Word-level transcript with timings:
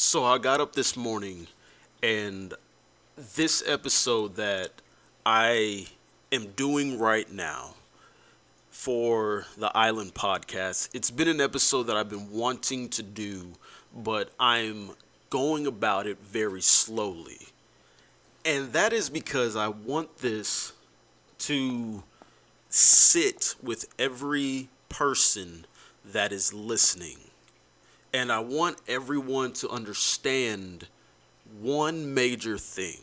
So 0.00 0.24
I 0.24 0.38
got 0.38 0.60
up 0.60 0.74
this 0.74 0.96
morning 0.96 1.48
and 2.04 2.54
this 3.34 3.64
episode 3.66 4.36
that 4.36 4.70
I 5.26 5.88
am 6.30 6.52
doing 6.52 7.00
right 7.00 7.28
now 7.32 7.74
for 8.70 9.46
the 9.56 9.76
Island 9.76 10.14
podcast, 10.14 10.90
it's 10.94 11.10
been 11.10 11.26
an 11.26 11.40
episode 11.40 11.88
that 11.88 11.96
I've 11.96 12.08
been 12.08 12.30
wanting 12.30 12.88
to 12.90 13.02
do, 13.02 13.48
but 13.92 14.30
I'm 14.38 14.90
going 15.30 15.66
about 15.66 16.06
it 16.06 16.18
very 16.22 16.62
slowly. 16.62 17.48
And 18.44 18.72
that 18.74 18.92
is 18.92 19.10
because 19.10 19.56
I 19.56 19.66
want 19.66 20.18
this 20.18 20.74
to 21.40 22.04
sit 22.68 23.56
with 23.60 23.86
every 23.98 24.68
person 24.88 25.66
that 26.04 26.30
is 26.30 26.54
listening. 26.54 27.18
And 28.12 28.32
I 28.32 28.40
want 28.40 28.78
everyone 28.88 29.52
to 29.54 29.68
understand 29.68 30.88
one 31.60 32.14
major 32.14 32.56
thing 32.56 33.00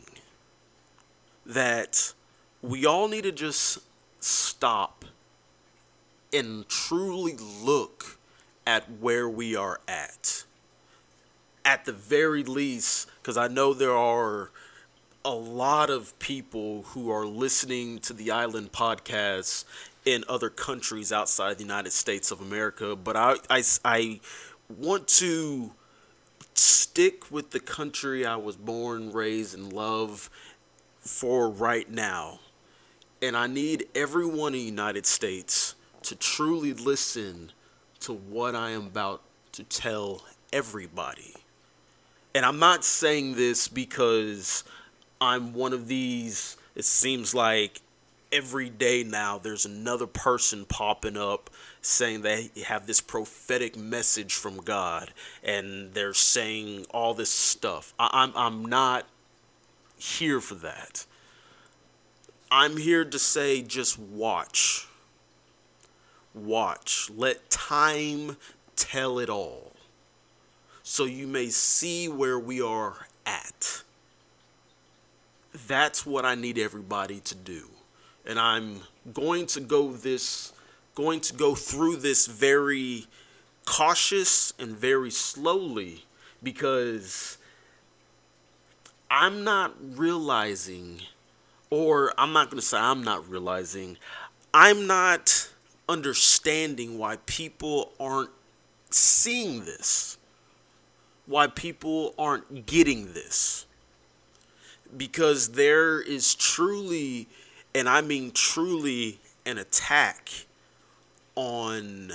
that 1.44 2.12
we 2.60 2.84
all 2.84 3.08
need 3.08 3.22
to 3.22 3.32
just 3.32 3.78
stop 4.20 5.04
and 6.32 6.68
truly 6.68 7.36
look 7.62 8.18
at 8.66 8.90
where 9.00 9.28
we 9.28 9.54
are 9.54 9.80
at. 9.86 10.44
At 11.64 11.84
the 11.84 11.92
very 11.92 12.42
least, 12.42 13.08
because 13.22 13.36
I 13.36 13.48
know 13.48 13.72
there 13.74 13.96
are 13.96 14.50
a 15.24 15.34
lot 15.34 15.90
of 15.90 16.16
people 16.18 16.82
who 16.88 17.10
are 17.10 17.26
listening 17.26 17.98
to 18.00 18.12
the 18.12 18.30
Island 18.30 18.72
podcast 18.72 19.64
in 20.04 20.24
other 20.28 20.48
countries 20.48 21.12
outside 21.12 21.58
the 21.58 21.64
United 21.64 21.92
States 21.92 22.30
of 22.30 22.40
America, 22.40 22.94
but 22.94 23.16
I, 23.16 23.34
I, 23.50 23.62
I 23.84 24.20
want 24.68 25.08
to 25.08 25.72
stick 26.54 27.30
with 27.30 27.50
the 27.50 27.60
country 27.60 28.24
I 28.24 28.36
was 28.36 28.56
born, 28.56 29.12
raised, 29.12 29.56
and 29.56 29.72
love 29.72 30.30
for 31.00 31.48
right 31.48 31.90
now. 31.90 32.40
And 33.22 33.36
I 33.36 33.46
need 33.46 33.86
everyone 33.94 34.54
in 34.54 34.60
the 34.60 34.66
United 34.66 35.06
States 35.06 35.74
to 36.02 36.14
truly 36.14 36.72
listen 36.72 37.52
to 38.00 38.12
what 38.12 38.54
I 38.54 38.70
am 38.70 38.86
about 38.86 39.22
to 39.52 39.64
tell 39.64 40.22
everybody. 40.52 41.34
And 42.34 42.44
I'm 42.44 42.58
not 42.58 42.84
saying 42.84 43.36
this 43.36 43.68
because 43.68 44.62
I'm 45.20 45.54
one 45.54 45.72
of 45.72 45.88
these, 45.88 46.56
it 46.74 46.84
seems 46.84 47.34
like 47.34 47.80
every 48.36 48.68
day 48.68 49.02
now 49.02 49.38
there's 49.38 49.64
another 49.64 50.06
person 50.06 50.66
popping 50.66 51.16
up 51.16 51.48
saying 51.80 52.20
they 52.20 52.50
have 52.66 52.86
this 52.86 53.00
prophetic 53.00 53.76
message 53.76 54.34
from 54.34 54.58
God 54.58 55.10
and 55.42 55.94
they're 55.94 56.12
saying 56.12 56.84
all 56.90 57.14
this 57.14 57.30
stuff. 57.30 57.94
I, 57.98 58.10
I'm, 58.12 58.32
I'm 58.36 58.66
not 58.66 59.06
here 59.96 60.40
for 60.40 60.56
that. 60.56 61.06
I'm 62.50 62.76
here 62.76 63.04
to 63.04 63.18
say 63.18 63.62
just 63.62 63.98
watch. 63.98 64.86
Watch. 66.34 67.10
Let 67.16 67.48
time 67.48 68.36
tell 68.76 69.18
it 69.18 69.30
all. 69.30 69.72
So 70.82 71.04
you 71.04 71.26
may 71.26 71.48
see 71.48 72.06
where 72.06 72.38
we 72.38 72.60
are 72.60 73.06
at. 73.24 73.82
That's 75.66 76.04
what 76.04 76.26
I 76.26 76.34
need 76.34 76.58
everybody 76.58 77.20
to 77.20 77.34
do. 77.34 77.70
And 78.26 78.38
I'm 78.38 78.80
going 79.12 79.46
to 79.46 79.60
go 79.60 79.92
this 79.92 80.52
going 80.94 81.20
to 81.20 81.34
go 81.34 81.54
through 81.54 81.96
this 81.96 82.26
very 82.26 83.06
cautious 83.66 84.54
and 84.58 84.70
very 84.70 85.10
slowly 85.10 86.04
because 86.42 87.36
I'm 89.10 89.44
not 89.44 89.74
realizing 89.80 91.02
or 91.68 92.14
I'm 92.16 92.32
not 92.32 92.50
going 92.50 92.60
to 92.60 92.66
say 92.66 92.78
I'm 92.78 93.04
not 93.04 93.28
realizing 93.28 93.98
I'm 94.54 94.86
not 94.86 95.50
understanding 95.88 96.98
why 96.98 97.18
people 97.26 97.92
aren't 98.00 98.30
seeing 98.90 99.64
this. 99.64 100.16
Why 101.26 101.48
people 101.48 102.14
aren't 102.18 102.66
getting 102.66 103.12
this 103.12 103.66
because 104.96 105.52
there 105.52 106.00
is 106.00 106.34
truly, 106.34 107.28
and 107.76 107.90
I 107.90 108.00
mean 108.00 108.30
truly, 108.30 109.20
an 109.44 109.58
attack 109.58 110.30
on 111.34 112.10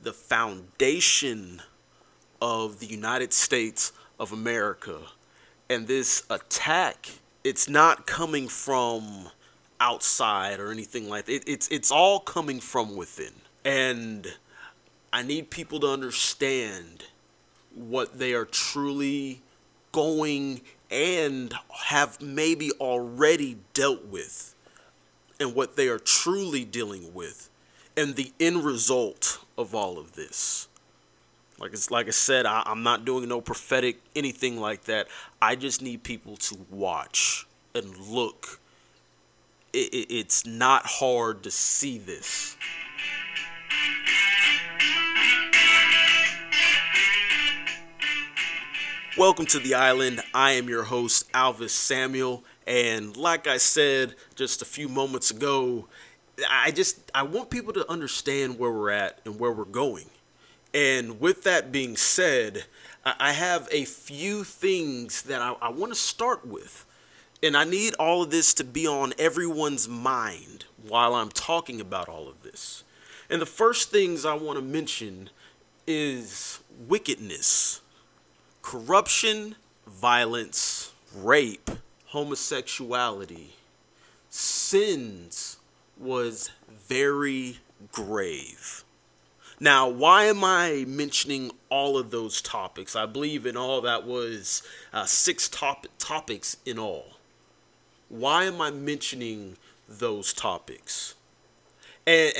the 0.00 0.12
foundation 0.12 1.60
of 2.40 2.78
the 2.78 2.86
United 2.86 3.32
States 3.32 3.92
of 4.20 4.30
America. 4.30 5.00
And 5.68 5.88
this 5.88 6.22
attack, 6.30 7.10
it's 7.42 7.68
not 7.68 8.06
coming 8.06 8.46
from 8.46 9.30
outside 9.80 10.60
or 10.60 10.70
anything 10.70 11.08
like 11.08 11.24
that. 11.24 11.32
It, 11.32 11.44
it's 11.48 11.66
it's 11.68 11.90
all 11.90 12.20
coming 12.20 12.60
from 12.60 12.94
within. 12.94 13.32
And 13.64 14.28
I 15.12 15.24
need 15.24 15.50
people 15.50 15.80
to 15.80 15.88
understand 15.88 17.06
what 17.74 18.20
they 18.20 18.32
are 18.32 18.44
truly 18.44 19.42
going 19.90 20.60
and 20.88 21.52
have 21.86 22.22
maybe 22.22 22.70
already 22.78 23.56
dealt 23.72 24.04
with 24.04 24.53
and 25.40 25.54
what 25.54 25.76
they 25.76 25.88
are 25.88 25.98
truly 25.98 26.64
dealing 26.64 27.12
with 27.14 27.48
and 27.96 28.16
the 28.16 28.32
end 28.40 28.64
result 28.64 29.38
of 29.56 29.74
all 29.74 29.98
of 29.98 30.14
this. 30.14 30.68
Like 31.58 31.72
it's 31.72 31.90
like 31.90 32.08
I 32.08 32.10
said, 32.10 32.46
I, 32.46 32.62
am 32.66 32.82
not 32.82 33.04
doing 33.04 33.28
no 33.28 33.40
prophetic 33.40 34.00
anything 34.16 34.60
like 34.60 34.84
that. 34.84 35.06
I 35.40 35.54
just 35.54 35.82
need 35.82 36.02
people 36.02 36.36
to 36.36 36.58
watch 36.70 37.46
and 37.74 37.96
look. 37.96 38.60
It, 39.72 39.92
it, 39.92 40.12
it's 40.12 40.44
not 40.46 40.84
hard 40.84 41.42
to 41.44 41.50
see 41.50 41.98
this. 41.98 42.56
Welcome 49.16 49.46
to 49.46 49.60
the 49.60 49.74
island. 49.74 50.20
I 50.34 50.52
am 50.52 50.68
your 50.68 50.82
host, 50.82 51.30
Alvis 51.32 51.70
Samuel. 51.70 52.42
And 52.66 53.16
like 53.16 53.46
I 53.46 53.58
said 53.58 54.14
just 54.34 54.62
a 54.62 54.64
few 54.64 54.88
moments 54.88 55.30
ago, 55.30 55.86
I 56.48 56.70
just 56.70 57.10
I 57.14 57.22
want 57.22 57.50
people 57.50 57.72
to 57.74 57.90
understand 57.90 58.58
where 58.58 58.72
we're 58.72 58.90
at 58.90 59.20
and 59.24 59.38
where 59.38 59.52
we're 59.52 59.64
going. 59.64 60.06
And 60.72 61.20
with 61.20 61.44
that 61.44 61.70
being 61.70 61.96
said, 61.96 62.64
I 63.04 63.32
have 63.32 63.68
a 63.70 63.84
few 63.84 64.44
things 64.44 65.22
that 65.22 65.40
I, 65.40 65.54
I 65.60 65.68
want 65.68 65.92
to 65.92 65.98
start 65.98 66.46
with. 66.46 66.84
And 67.42 67.56
I 67.56 67.64
need 67.64 67.94
all 67.94 68.22
of 68.22 68.30
this 68.30 68.54
to 68.54 68.64
be 68.64 68.86
on 68.86 69.12
everyone's 69.18 69.88
mind 69.88 70.64
while 70.88 71.14
I'm 71.14 71.28
talking 71.28 71.80
about 71.80 72.08
all 72.08 72.28
of 72.28 72.42
this. 72.42 72.82
And 73.28 73.40
the 73.40 73.46
first 73.46 73.90
things 73.90 74.24
I 74.24 74.34
want 74.34 74.58
to 74.58 74.64
mention 74.64 75.30
is 75.86 76.60
wickedness 76.88 77.80
corruption, 78.62 79.54
violence, 79.86 80.92
rape, 81.14 81.70
homosexuality, 82.14 83.50
sins 84.30 85.56
was 85.98 86.48
very 86.88 87.58
grave. 87.90 88.84
Now, 89.58 89.88
why 89.88 90.26
am 90.26 90.44
I 90.44 90.84
mentioning 90.86 91.50
all 91.70 91.98
of 91.98 92.12
those 92.12 92.40
topics? 92.40 92.94
I 92.94 93.06
believe 93.06 93.46
in 93.46 93.56
all 93.56 93.80
that 93.80 94.06
was 94.06 94.62
uh, 94.92 95.06
six 95.06 95.48
top- 95.48 95.88
topics 95.98 96.56
in 96.64 96.78
all. 96.78 97.14
Why 98.08 98.44
am 98.44 98.60
I 98.60 98.70
mentioning 98.70 99.56
those 99.88 100.32
topics? 100.32 101.16
And, 102.06 102.32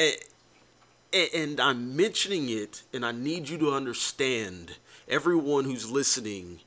and, 1.12 1.28
and 1.34 1.60
I'm 1.60 1.96
mentioning 1.96 2.48
it, 2.48 2.82
and 2.92 3.04
I 3.04 3.10
need 3.10 3.48
you 3.48 3.58
to 3.58 3.72
understand 3.72 4.76
everyone 5.08 5.64
who's 5.64 5.90
listening 5.90 6.60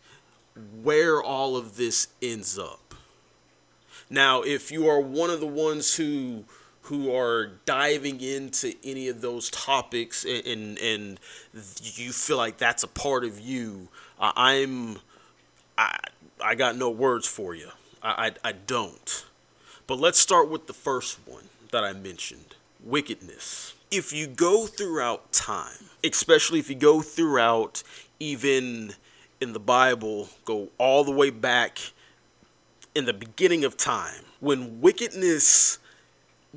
where 0.83 1.23
all 1.23 1.55
of 1.55 1.77
this 1.77 2.09
ends 2.21 2.59
up. 2.59 2.86
Now, 4.09 4.41
if 4.41 4.71
you 4.71 4.87
are 4.87 4.99
one 4.99 5.29
of 5.29 5.39
the 5.39 5.47
ones 5.47 5.95
who 5.95 6.45
who 6.83 7.13
are 7.13 7.47
diving 7.65 8.21
into 8.21 8.73
any 8.81 9.09
of 9.09 9.21
those 9.21 9.49
topics 9.49 10.23
and 10.23 10.45
and, 10.45 10.79
and 10.79 11.19
you 11.53 12.11
feel 12.11 12.37
like 12.37 12.57
that's 12.57 12.83
a 12.83 12.87
part 12.87 13.23
of 13.25 13.39
you, 13.39 13.89
uh, 14.19 14.31
I'm 14.35 14.99
I 15.77 15.97
I 16.41 16.55
got 16.55 16.77
no 16.77 16.89
words 16.89 17.27
for 17.27 17.53
you. 17.53 17.69
I, 18.01 18.31
I 18.43 18.49
I 18.49 18.51
don't. 18.53 19.25
But 19.87 19.99
let's 19.99 20.19
start 20.19 20.49
with 20.49 20.67
the 20.67 20.73
first 20.73 21.19
one 21.25 21.45
that 21.71 21.83
I 21.83 21.93
mentioned, 21.93 22.55
wickedness. 22.83 23.73
If 23.89 24.11
you 24.11 24.27
go 24.27 24.67
throughout 24.67 25.31
time, 25.31 25.89
especially 26.03 26.59
if 26.59 26.69
you 26.69 26.75
go 26.75 27.01
throughout 27.01 27.83
even 28.19 28.93
in 29.39 29.53
the 29.53 29.59
Bible, 29.59 30.29
go 30.45 30.69
all 30.77 31.03
the 31.03 31.11
way 31.11 31.29
back 31.29 31.79
in 32.97 33.05
the 33.05 33.13
beginning 33.13 33.63
of 33.63 33.77
time, 33.77 34.23
when 34.39 34.81
wickedness 34.81 35.77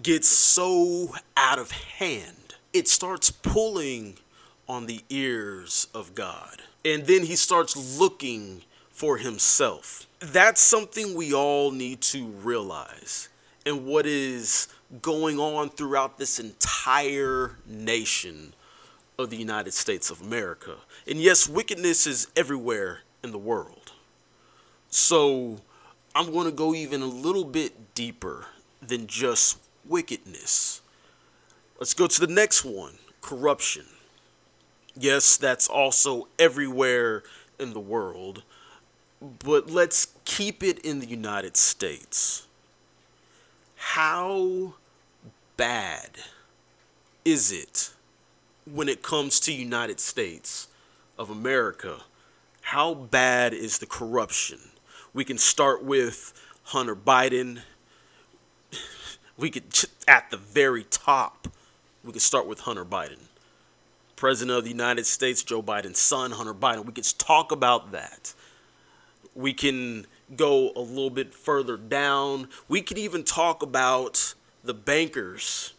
gets 0.02 0.26
so 0.26 1.14
out 1.36 1.58
of 1.58 1.70
hand, 1.70 2.54
it 2.72 2.88
starts 2.88 3.30
pulling 3.30 4.16
on 4.66 4.86
the 4.86 5.04
ears 5.10 5.86
of 5.92 6.14
God. 6.14 6.62
And 6.82 7.04
then 7.04 7.24
he 7.24 7.36
starts 7.36 7.98
looking 7.98 8.62
for 8.90 9.18
himself. 9.18 10.06
That's 10.20 10.62
something 10.62 11.14
we 11.14 11.34
all 11.34 11.72
need 11.72 12.00
to 12.02 12.24
realize. 12.24 13.28
And 13.66 13.84
what 13.84 14.06
is 14.06 14.68
going 15.02 15.38
on 15.38 15.68
throughout 15.68 16.16
this 16.16 16.40
entire 16.40 17.58
nation 17.66 18.54
of 19.18 19.28
the 19.28 19.36
United 19.36 19.74
States 19.74 20.08
of 20.08 20.22
America. 20.22 20.76
And 21.06 21.20
yes, 21.20 21.46
wickedness 21.46 22.06
is 22.06 22.28
everywhere 22.34 23.00
in 23.22 23.30
the 23.30 23.38
world. 23.38 23.92
So 24.88 25.60
I'm 26.14 26.32
going 26.32 26.46
to 26.46 26.52
go 26.52 26.74
even 26.74 27.02
a 27.02 27.06
little 27.06 27.44
bit 27.44 27.94
deeper 27.94 28.46
than 28.82 29.06
just 29.06 29.58
wickedness. 29.84 30.80
Let's 31.78 31.94
go 31.94 32.06
to 32.06 32.20
the 32.20 32.32
next 32.32 32.64
one 32.64 32.94
corruption. 33.20 33.86
Yes, 34.96 35.36
that's 35.36 35.68
also 35.68 36.28
everywhere 36.38 37.22
in 37.58 37.72
the 37.72 37.80
world, 37.80 38.42
but 39.20 39.70
let's 39.70 40.08
keep 40.24 40.62
it 40.62 40.78
in 40.80 40.98
the 40.98 41.06
United 41.06 41.56
States. 41.56 42.46
How 43.76 44.74
bad 45.56 46.10
is 47.24 47.52
it 47.52 47.90
when 48.70 48.88
it 48.88 49.02
comes 49.02 49.40
to 49.40 49.52
United 49.52 50.00
States 50.00 50.68
of 51.18 51.30
America? 51.30 52.00
How 52.62 52.94
bad 52.94 53.54
is 53.54 53.78
the 53.78 53.86
corruption? 53.86 54.58
We 55.12 55.24
can 55.24 55.38
start 55.38 55.82
with 55.82 56.32
Hunter 56.64 56.94
Biden. 56.94 57.62
We 59.36 59.50
could 59.50 59.64
at 60.06 60.30
the 60.30 60.36
very 60.36 60.84
top. 60.84 61.48
We 62.04 62.12
could 62.12 62.22
start 62.22 62.46
with 62.46 62.60
Hunter 62.60 62.84
Biden. 62.84 63.18
President 64.14 64.56
of 64.56 64.64
the 64.64 64.70
United 64.70 65.06
States, 65.06 65.42
Joe 65.42 65.62
Biden's 65.62 65.98
son, 65.98 66.30
Hunter 66.32 66.54
Biden. 66.54 66.84
We 66.84 66.92
could 66.92 67.04
talk 67.18 67.50
about 67.50 67.90
that. 67.90 68.34
We 69.34 69.52
can 69.52 70.06
go 70.36 70.70
a 70.76 70.80
little 70.80 71.10
bit 71.10 71.34
further 71.34 71.76
down. 71.76 72.48
We 72.68 72.82
could 72.82 72.98
even 72.98 73.24
talk 73.24 73.62
about 73.62 74.34
the 74.62 74.74
bankers 74.74 75.72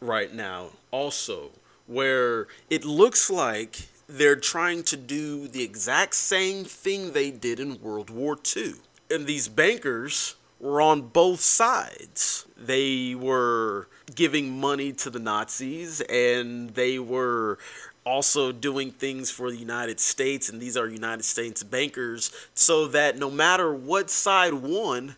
right 0.00 0.34
now, 0.34 0.70
also, 0.90 1.52
where 1.86 2.48
it 2.68 2.84
looks 2.84 3.30
like 3.30 3.88
they're 4.16 4.36
trying 4.36 4.84
to 4.84 4.96
do 4.96 5.48
the 5.48 5.64
exact 5.64 6.14
same 6.14 6.64
thing 6.64 7.12
they 7.12 7.32
did 7.32 7.58
in 7.58 7.80
World 7.82 8.10
War 8.10 8.38
II. 8.56 8.74
And 9.10 9.26
these 9.26 9.48
bankers 9.48 10.36
were 10.60 10.80
on 10.80 11.02
both 11.08 11.40
sides. 11.40 12.46
They 12.56 13.16
were 13.16 13.88
giving 14.14 14.60
money 14.60 14.92
to 14.92 15.10
the 15.10 15.18
Nazis 15.18 16.00
and 16.02 16.70
they 16.70 16.98
were 16.98 17.58
also 18.04 18.52
doing 18.52 18.92
things 18.92 19.32
for 19.32 19.50
the 19.50 19.56
United 19.56 19.98
States, 19.98 20.50
and 20.50 20.60
these 20.60 20.76
are 20.76 20.86
United 20.86 21.24
States 21.24 21.62
bankers, 21.62 22.30
so 22.54 22.86
that 22.86 23.18
no 23.18 23.30
matter 23.30 23.74
what 23.74 24.10
side 24.10 24.52
won, 24.52 25.16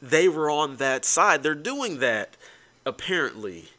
they 0.00 0.28
were 0.28 0.48
on 0.48 0.76
that 0.76 1.04
side. 1.04 1.42
They're 1.42 1.56
doing 1.56 1.98
that, 1.98 2.36
apparently. 2.86 3.70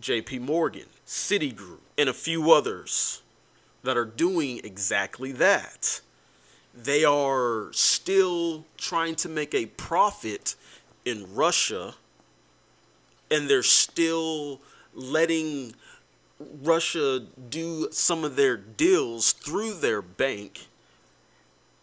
JP 0.00 0.42
Morgan, 0.42 0.86
Citigroup, 1.04 1.80
and 1.98 2.08
a 2.08 2.14
few 2.14 2.52
others 2.52 3.22
that 3.86 3.96
are 3.96 4.04
doing 4.04 4.60
exactly 4.62 5.32
that. 5.32 6.00
They 6.74 7.04
are 7.04 7.68
still 7.72 8.66
trying 8.76 9.14
to 9.16 9.28
make 9.28 9.54
a 9.54 9.66
profit 9.66 10.54
in 11.04 11.34
Russia, 11.34 11.94
and 13.30 13.48
they're 13.48 13.62
still 13.62 14.60
letting 14.92 15.74
Russia 16.62 17.20
do 17.48 17.88
some 17.92 18.24
of 18.24 18.36
their 18.36 18.56
deals 18.56 19.32
through 19.32 19.74
their 19.74 20.02
bank 20.02 20.66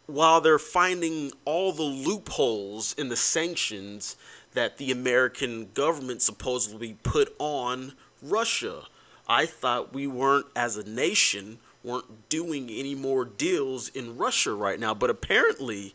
while 0.06 0.42
they're 0.42 0.60
finding 0.60 1.32
all 1.46 1.72
the 1.72 1.82
loopholes 1.82 2.94
in 2.98 3.10
the 3.10 3.16
sanctions 3.16 4.16
that 4.54 4.78
the 4.78 4.92
American 4.92 5.70
government 5.74 6.22
supposedly 6.22 6.98
put 7.02 7.34
on 7.40 7.94
Russia. 8.22 8.84
I 9.28 9.46
thought 9.46 9.94
we 9.94 10.06
weren't, 10.06 10.48
as 10.56 10.76
a 10.78 10.88
nation, 10.88 11.60
weren't 11.84 12.30
doing 12.30 12.70
any 12.70 12.96
more 12.96 13.26
deals 13.26 13.90
in 13.90 14.18
Russia 14.18 14.54
right 14.54 14.80
now, 14.80 14.94
but 14.94 15.10
apparently, 15.10 15.94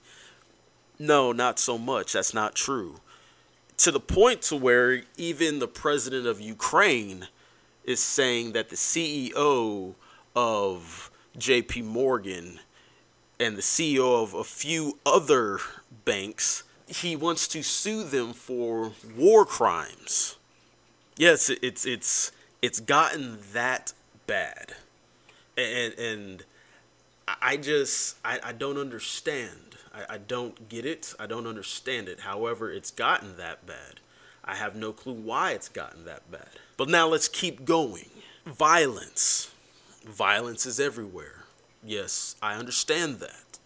no, 0.98 1.32
not 1.32 1.58
so 1.58 1.78
much. 1.78 2.12
That's 2.12 2.34
not 2.34 2.54
true. 2.54 3.00
To 3.78 3.90
the 3.90 4.00
point 4.00 4.42
to 4.42 4.56
where 4.56 5.02
even 5.16 5.60
the 5.60 5.68
president 5.68 6.26
of 6.26 6.40
Ukraine 6.40 7.28
is 7.84 8.00
saying 8.00 8.52
that 8.52 8.68
the 8.68 8.76
CEO 8.76 9.94
of 10.36 11.10
JP 11.38 11.84
Morgan 11.84 12.60
and 13.40 13.56
the 13.56 13.62
CEO 13.62 14.22
of 14.22 14.34
a 14.34 14.44
few 14.44 14.98
other 15.06 15.58
banks, 16.04 16.64
he 16.86 17.16
wants 17.16 17.46
to 17.48 17.62
sue 17.62 18.02
them 18.02 18.32
for 18.32 18.92
war 19.16 19.46
crimes. 19.46 20.36
Yes, 21.16 21.50
it's 21.62 21.84
it's 21.86 22.32
it's 22.62 22.80
gotten 22.80 23.38
that 23.52 23.92
bad. 24.26 24.74
And 25.58 25.94
and 25.98 26.44
I 27.26 27.56
just 27.56 28.16
I, 28.24 28.40
I 28.42 28.52
don't 28.52 28.78
understand. 28.78 29.76
I, 29.94 30.14
I 30.14 30.18
don't 30.18 30.68
get 30.68 30.86
it. 30.86 31.14
I 31.18 31.26
don't 31.26 31.46
understand 31.46 32.08
it. 32.08 32.20
However, 32.20 32.70
it's 32.70 32.90
gotten 32.90 33.36
that 33.36 33.66
bad. 33.66 34.00
I 34.44 34.54
have 34.54 34.74
no 34.74 34.92
clue 34.92 35.12
why 35.14 35.52
it's 35.52 35.68
gotten 35.68 36.04
that 36.06 36.30
bad. 36.30 36.48
But 36.76 36.88
now 36.88 37.06
let's 37.06 37.28
keep 37.28 37.64
going. 37.64 38.08
Violence. 38.46 39.50
Violence 40.06 40.64
is 40.64 40.80
everywhere. 40.80 41.44
Yes, 41.84 42.36
I 42.40 42.54
understand 42.54 43.16
that. 43.16 43.58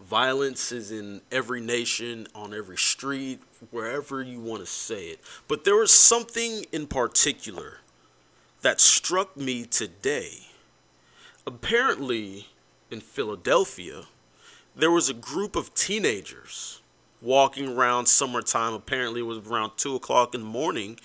Violence 0.00 0.72
is 0.72 0.90
in 0.90 1.20
every 1.30 1.60
nation, 1.60 2.26
on 2.34 2.54
every 2.54 2.78
street, 2.78 3.40
wherever 3.70 4.22
you 4.22 4.40
want 4.40 4.60
to 4.60 4.66
say 4.66 5.06
it. 5.06 5.20
But 5.48 5.64
there 5.64 5.76
was 5.76 5.90
something 5.90 6.64
in 6.72 6.86
particular 6.86 7.78
that 8.62 8.80
struck 8.80 9.36
me 9.36 9.64
today. 9.64 10.49
Apparently, 11.46 12.48
in 12.90 13.00
Philadelphia, 13.00 14.04
there 14.76 14.90
was 14.90 15.08
a 15.08 15.14
group 15.14 15.56
of 15.56 15.74
teenagers 15.74 16.80
walking 17.22 17.68
around 17.68 18.06
summertime. 18.06 18.74
Apparently, 18.74 19.20
it 19.20 19.24
was 19.24 19.38
around 19.38 19.72
2 19.76 19.94
o'clock 19.96 20.34
in 20.34 20.40
the 20.42 20.46
morning. 20.46 20.98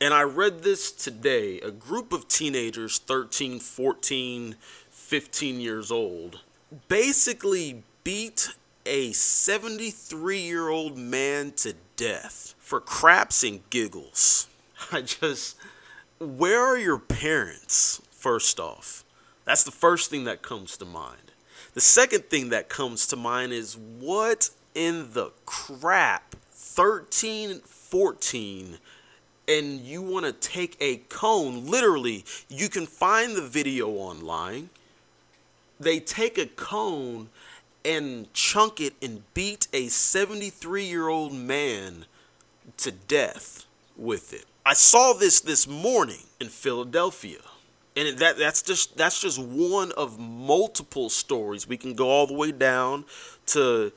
And 0.00 0.14
I 0.14 0.22
read 0.22 0.62
this 0.62 0.90
today. 0.90 1.60
A 1.60 1.70
group 1.70 2.12
of 2.12 2.26
teenagers, 2.26 2.98
13, 2.98 3.60
14, 3.60 4.56
15 4.90 5.60
years 5.60 5.90
old, 5.90 6.40
basically 6.88 7.82
beat 8.02 8.50
a 8.86 9.12
73 9.12 10.38
year 10.38 10.68
old 10.68 10.96
man 10.96 11.52
to 11.52 11.74
death 11.96 12.54
for 12.58 12.80
craps 12.80 13.44
and 13.44 13.68
giggles. 13.70 14.48
I 14.92 15.02
just, 15.02 15.56
where 16.18 16.60
are 16.60 16.78
your 16.78 16.98
parents, 16.98 18.00
first 18.10 18.58
off? 18.58 19.04
That's 19.50 19.64
the 19.64 19.72
first 19.72 20.10
thing 20.10 20.22
that 20.26 20.42
comes 20.42 20.76
to 20.76 20.84
mind. 20.84 21.32
The 21.74 21.80
second 21.80 22.26
thing 22.26 22.50
that 22.50 22.68
comes 22.68 23.04
to 23.08 23.16
mind 23.16 23.52
is 23.52 23.76
what 23.76 24.50
in 24.76 25.12
the 25.12 25.32
crap 25.44 26.36
13, 26.52 27.58
14, 27.58 28.78
and 29.48 29.80
you 29.80 30.02
want 30.02 30.24
to 30.26 30.32
take 30.32 30.76
a 30.80 30.98
cone, 31.08 31.66
literally, 31.66 32.24
you 32.48 32.68
can 32.68 32.86
find 32.86 33.34
the 33.34 33.42
video 33.42 33.88
online. 33.88 34.70
They 35.80 35.98
take 35.98 36.38
a 36.38 36.46
cone 36.46 37.28
and 37.84 38.32
chunk 38.32 38.80
it 38.80 38.94
and 39.02 39.24
beat 39.34 39.66
a 39.72 39.88
73 39.88 40.84
year 40.84 41.08
old 41.08 41.32
man 41.32 42.04
to 42.76 42.92
death 42.92 43.64
with 43.96 44.32
it. 44.32 44.44
I 44.64 44.74
saw 44.74 45.12
this 45.12 45.40
this 45.40 45.66
morning 45.66 46.22
in 46.38 46.50
Philadelphia. 46.50 47.40
And 47.96 48.18
that 48.18 48.38
that's 48.38 48.62
just 48.62 48.96
that's 48.96 49.20
just 49.20 49.38
one 49.38 49.92
of 49.92 50.18
multiple 50.18 51.10
stories. 51.10 51.66
We 51.66 51.76
can 51.76 51.94
go 51.94 52.08
all 52.08 52.26
the 52.26 52.34
way 52.34 52.52
down 52.52 53.04
to 53.46 53.92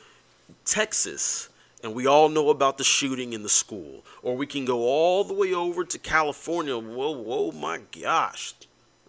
Texas 0.66 1.50
and 1.84 1.94
we 1.94 2.08
all 2.08 2.30
know 2.30 2.50
about 2.50 2.78
the 2.78 2.84
shooting 2.84 3.34
in 3.34 3.44
the 3.44 3.50
school. 3.50 4.04
Or 4.22 4.38
we 4.38 4.48
can 4.48 4.66
go 4.66 4.84
all 4.84 5.26
the 5.26 5.34
way 5.34 5.54
over 5.54 5.84
to 5.84 6.00
California. 6.00 6.78
Whoa, 6.78 7.12
whoa, 7.12 7.52
my 7.52 7.82
gosh. 8.02 8.54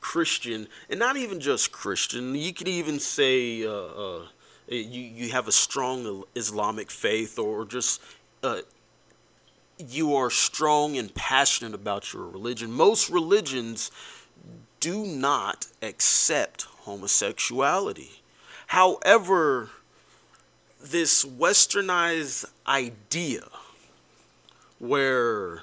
Christian, 0.00 0.68
and 0.88 0.98
not 0.98 1.16
even 1.16 1.40
just 1.40 1.72
Christian, 1.72 2.34
you 2.34 2.52
could 2.52 2.68
even 2.68 2.98
say 2.98 3.64
uh, 3.64 3.70
uh, 3.70 4.26
you 4.68 5.02
you 5.02 5.30
have 5.30 5.48
a 5.48 5.52
strong 5.52 6.24
Islamic 6.34 6.90
faith, 6.90 7.38
or 7.38 7.64
just 7.64 8.00
uh, 8.42 8.60
you 9.78 10.14
are 10.14 10.30
strong 10.30 10.96
and 10.96 11.14
passionate 11.14 11.74
about 11.74 12.12
your 12.12 12.24
religion. 12.24 12.72
Most 12.72 13.10
religions 13.10 13.90
do 14.80 15.04
not 15.04 15.66
accept 15.82 16.62
homosexuality. 16.62 18.22
However, 18.68 19.70
this 20.80 21.24
westernized 21.24 22.46
idea 22.66 23.42
where 24.78 25.62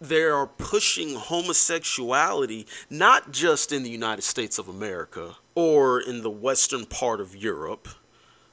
they 0.00 0.22
are 0.22 0.46
pushing 0.46 1.14
homosexuality 1.14 2.66
not 2.90 3.32
just 3.32 3.72
in 3.72 3.82
the 3.82 3.90
United 3.90 4.22
States 4.22 4.58
of 4.58 4.68
America 4.68 5.36
or 5.54 6.00
in 6.00 6.22
the 6.22 6.30
western 6.30 6.84
part 6.84 7.20
of 7.20 7.36
Europe, 7.36 7.88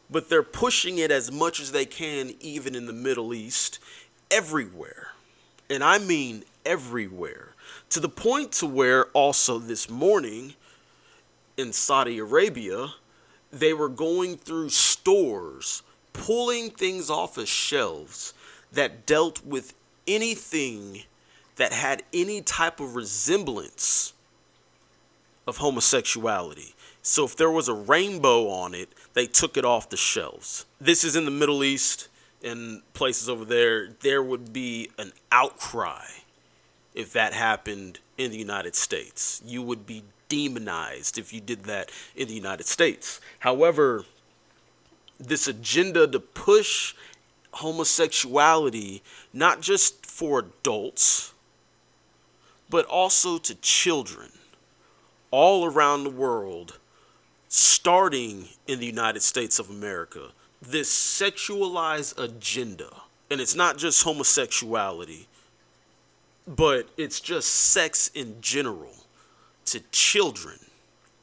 but 0.10 0.30
they're 0.30 0.44
pushing 0.44 0.98
it 0.98 1.12
as 1.12 1.32
much 1.32 1.60
as 1.60 1.72
they 1.72 1.86
can 1.86 2.34
even 2.40 2.76
in 2.76 2.86
the 2.86 2.94
Middle 2.94 3.34
East, 3.34 3.80
everywhere. 4.30 5.12
And 5.70 5.84
I 5.84 5.98
mean 5.98 6.44
everywhere. 6.66 7.50
To 7.90 8.00
the 8.00 8.10
point 8.10 8.52
to 8.54 8.68
where 8.68 9.06
also 9.08 9.58
this 9.58 9.90
morning 9.90 10.56
in 11.58 11.74
Saudi 11.74 12.20
Arabia, 12.20 12.90
they 13.52 13.74
were 13.74 13.90
going 13.90 14.38
through 14.38 14.70
stores, 14.70 15.82
pulling 16.14 16.70
things 16.70 17.10
off 17.10 17.38
of 17.38 17.48
shelves 17.48 18.34
that 18.72 19.06
dealt 19.06 19.46
with 19.46 19.74
anything 20.08 21.04
that 21.58 21.74
had 21.74 22.04
any 22.14 22.42
type 22.42 22.80
of 22.80 22.96
resemblance 22.96 24.14
of 25.48 25.58
homosexuality. 25.58 26.74
So 27.02 27.26
if 27.26 27.36
there 27.36 27.52
was 27.52 27.68
a 27.68 27.74
rainbow 27.74 28.48
on 28.50 28.74
it, 28.74 28.90
they 29.14 29.28
took 29.28 29.58
it 29.58 29.66
off 29.66 29.90
the 29.90 29.98
shelves. 29.98 30.66
This 30.80 31.04
is 31.04 31.16
in 31.16 31.26
the 31.26 31.32
Middle 31.32 31.64
East 31.64 32.08
and 32.44 32.82
places 32.94 33.28
over 33.28 33.46
there. 33.46 33.90
There 34.02 34.24
would 34.24 34.54
be 34.54 34.90
an 34.98 35.12
outcry 35.32 36.06
if 36.94 37.14
that 37.14 37.34
happened 37.34 38.00
in 38.18 38.32
the 38.32 38.38
United 38.38 38.76
States. 38.76 39.42
You 39.46 39.62
would 39.62 39.86
be 39.86 40.04
demonized 40.30 41.18
if 41.18 41.34
you 41.34 41.42
did 41.42 41.64
that 41.66 41.92
in 42.16 42.28
the 42.28 42.34
United 42.34 42.66
States. 42.66 43.20
However, 43.40 44.06
this 45.20 45.48
agenda 45.48 46.08
to 46.08 46.20
push 46.20 46.94
homosexuality 47.54 49.02
not 49.34 49.62
just 49.62 50.06
for 50.06 50.40
adults, 50.40 51.34
but 52.70 52.86
also 52.86 53.38
to 53.38 53.56
children 53.56 54.30
all 55.30 55.66
around 55.66 56.04
the 56.04 56.10
world, 56.10 56.78
starting 57.48 58.48
in 58.68 58.80
the 58.80 58.86
United 58.86 59.22
States 59.22 59.60
of 59.60 59.70
America. 59.70 60.30
This 60.62 60.94
sexualized 60.94 62.18
agenda, 62.18 62.90
and 63.30 63.42
it's 63.42 63.56
not 63.56 63.78
just 63.78 64.04
homosexuality, 64.04 65.28
but 66.48 66.90
it's 66.98 67.20
just 67.20 67.50
sex 67.50 68.10
in 68.14 68.40
general 68.42 68.94
to 69.66 69.80
children 69.92 70.60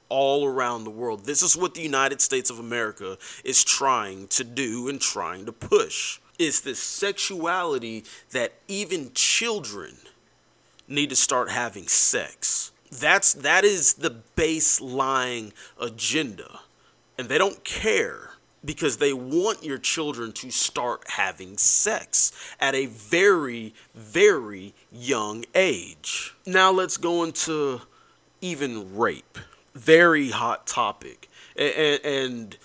all 0.09 0.47
around 0.47 0.85
the 0.85 0.91
world. 0.91 1.25
This 1.25 1.43
is 1.43 1.57
what 1.57 1.75
the 1.75 1.83
United 1.83 2.21
States 2.21 2.51
of 2.51 2.59
America 2.59 3.19
is 3.45 3.65
trying 3.65 4.29
to 4.29 4.45
do 4.45 4.89
and 4.89 5.01
trying 5.01 5.47
to 5.47 5.53
push. 5.53 6.21
It's 6.39 6.61
this 6.61 6.79
sexuality 6.79 8.05
that 8.31 8.53
even 8.69 9.11
children 9.15 9.97
need 10.87 11.11
to 11.11 11.17
start 11.17 11.51
having 11.51 11.89
sex. 11.89 12.73
That's 12.91 13.35
that 13.35 13.65
is 13.65 13.95
the 13.95 14.17
baseline 14.37 15.53
agenda. 15.81 16.61
And 17.19 17.29
they 17.29 17.39
don't 17.39 17.63
care 17.65 18.31
because 18.65 18.97
they 18.97 19.13
want 19.13 19.63
your 19.63 19.79
children 19.79 20.33
to 20.33 20.51
start 20.51 21.05
having 21.09 21.57
sex 21.59 22.33
at 22.61 22.75
a 22.75 22.87
very 22.87 23.75
very 23.95 24.75
young 24.91 25.45
age. 25.55 26.35
Now 26.47 26.71
let's 26.71 26.97
go 26.97 27.25
into 27.25 27.83
even 28.41 28.97
rape. 28.97 29.39
Very 29.79 30.31
hot 30.31 30.67
topic. 30.67 31.29
And, 31.57 32.01
and 32.05 32.57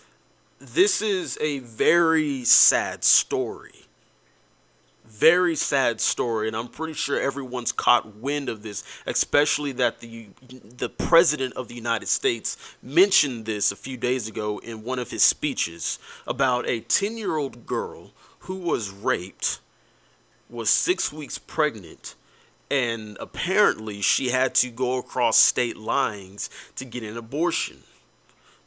this 0.59 1.01
is 1.01 1.37
a 1.39 1.59
very 1.59 2.43
sad 2.43 3.03
story. 3.03 3.71
Very 5.05 5.55
sad 5.55 6.01
story, 6.01 6.47
and 6.47 6.57
I'm 6.57 6.69
pretty 6.69 6.93
sure 6.93 7.19
everyone's 7.19 7.71
caught 7.71 8.15
wind 8.15 8.49
of 8.49 8.63
this, 8.63 8.83
especially 9.05 9.71
that 9.73 9.99
the 9.99 10.29
the 10.77 10.89
president 10.89 11.53
of 11.55 11.67
the 11.67 11.75
United 11.75 12.07
States 12.07 12.57
mentioned 12.81 13.45
this 13.45 13.71
a 13.71 13.75
few 13.75 13.95
days 13.95 14.27
ago 14.27 14.57
in 14.57 14.83
one 14.83 14.97
of 14.97 15.11
his 15.11 15.21
speeches 15.21 15.99
about 16.25 16.67
a 16.67 16.81
10-year-old 16.81 17.67
girl 17.67 18.11
who 18.39 18.55
was 18.55 18.89
raped, 18.89 19.59
was 20.49 20.71
6 20.71 21.13
weeks 21.13 21.37
pregnant, 21.37 22.15
and 22.73 23.17
apparently 23.19 24.01
she 24.01 24.29
had 24.29 24.55
to 24.55 24.71
go 24.71 24.97
across 24.97 25.37
state 25.37 25.77
lines 25.77 26.49
to 26.75 26.83
get 26.83 27.03
an 27.03 27.15
abortion 27.15 27.77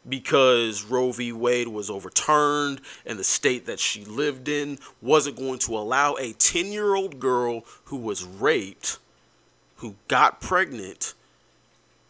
because 0.08 0.84
Roe 0.84 1.10
v. 1.10 1.32
Wade 1.32 1.66
was 1.66 1.90
overturned 1.90 2.80
and 3.04 3.18
the 3.18 3.24
state 3.24 3.66
that 3.66 3.80
she 3.80 4.04
lived 4.04 4.46
in 4.46 4.78
wasn't 5.02 5.36
going 5.36 5.58
to 5.58 5.76
allow 5.76 6.14
a 6.20 6.34
10 6.34 6.66
year 6.66 6.94
old 6.94 7.18
girl 7.18 7.64
who 7.86 7.96
was 7.96 8.22
raped, 8.22 8.98
who 9.78 9.96
got 10.06 10.40
pregnant, 10.40 11.14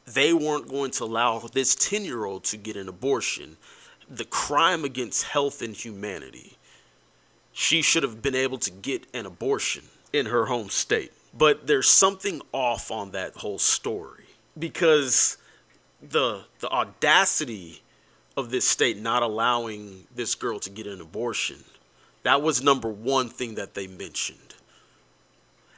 they 0.06 0.34
weren't 0.34 0.68
going 0.68 0.90
to 0.90 1.04
allow 1.04 1.38
this 1.38 1.74
10 1.74 2.04
year 2.04 2.26
old 2.26 2.44
to 2.44 2.58
get 2.58 2.76
an 2.76 2.90
abortion. 2.90 3.56
The 4.06 4.26
crime 4.26 4.84
against 4.84 5.22
health 5.22 5.62
and 5.62 5.74
humanity. 5.74 6.58
She 7.54 7.80
should 7.80 8.02
have 8.02 8.20
been 8.20 8.34
able 8.34 8.58
to 8.58 8.70
get 8.70 9.06
an 9.14 9.24
abortion 9.24 9.84
in 10.12 10.26
her 10.26 10.44
home 10.44 10.68
state. 10.68 11.12
But 11.36 11.66
there's 11.66 11.88
something 11.88 12.40
off 12.52 12.90
on 12.90 13.10
that 13.10 13.36
whole 13.36 13.58
story 13.58 14.24
because 14.58 15.36
the 16.00 16.44
the 16.60 16.68
audacity 16.68 17.82
of 18.36 18.50
this 18.50 18.66
state 18.66 18.98
not 18.98 19.22
allowing 19.22 20.06
this 20.14 20.34
girl 20.34 20.58
to 20.60 20.70
get 20.70 20.86
an 20.86 21.00
abortion. 21.00 21.64
That 22.22 22.42
was 22.42 22.62
number 22.62 22.88
one 22.88 23.28
thing 23.28 23.54
that 23.54 23.74
they 23.74 23.86
mentioned. 23.86 24.54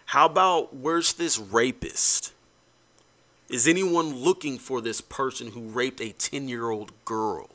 How 0.07 0.27
about 0.27 0.75
where's 0.75 1.12
this 1.12 1.38
rapist? 1.38 2.33
Is 3.49 3.69
anyone 3.69 4.15
looking 4.15 4.59
for 4.59 4.81
this 4.81 5.00
person 5.00 5.53
who 5.53 5.61
raped 5.61 6.00
a 6.00 6.12
10 6.12 6.49
year 6.49 6.71
old 6.71 6.93
girl? 7.05 7.49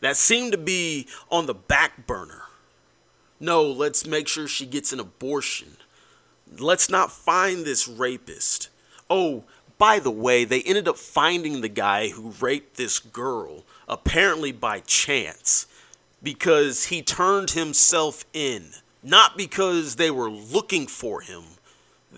That 0.00 0.16
seemed 0.16 0.52
to 0.52 0.58
be 0.58 1.06
on 1.30 1.46
the 1.46 1.54
back 1.54 2.06
burner. 2.06 2.42
No, 3.38 3.62
let's 3.62 4.06
make 4.06 4.28
sure 4.28 4.48
she 4.48 4.66
gets 4.66 4.92
an 4.92 5.00
abortion. 5.00 5.76
Let's 6.58 6.90
not 6.90 7.12
find 7.12 7.64
this 7.64 7.88
rapist. 7.88 8.68
Oh, 9.08 9.44
by 9.78 9.98
the 9.98 10.10
way, 10.10 10.44
they 10.44 10.62
ended 10.62 10.86
up 10.86 10.96
finding 10.96 11.60
the 11.60 11.68
guy 11.68 12.08
who 12.08 12.34
raped 12.40 12.76
this 12.76 12.98
girl, 12.98 13.64
apparently 13.88 14.52
by 14.52 14.80
chance, 14.80 15.66
because 16.22 16.86
he 16.86 17.02
turned 17.02 17.50
himself 17.50 18.24
in. 18.32 18.70
Not 19.02 19.36
because 19.36 19.96
they 19.96 20.10
were 20.10 20.30
looking 20.30 20.86
for 20.86 21.20
him, 21.20 21.42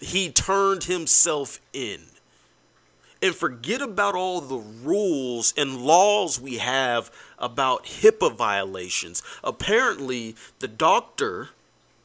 he 0.01 0.31
turned 0.31 0.85
himself 0.85 1.61
in. 1.73 2.03
And 3.23 3.35
forget 3.35 3.81
about 3.81 4.15
all 4.15 4.43
the 4.43 4.59
rules 4.59 5.55
and 5.57 5.81
laws 5.81 6.39
we 6.39 6.59
have 6.59 7.11
about 7.39 7.87
HIPAA 7.87 8.37
violations. 8.37 9.23
Apparently, 9.43 10.37
the 10.59 10.69
doctor, 10.69 11.49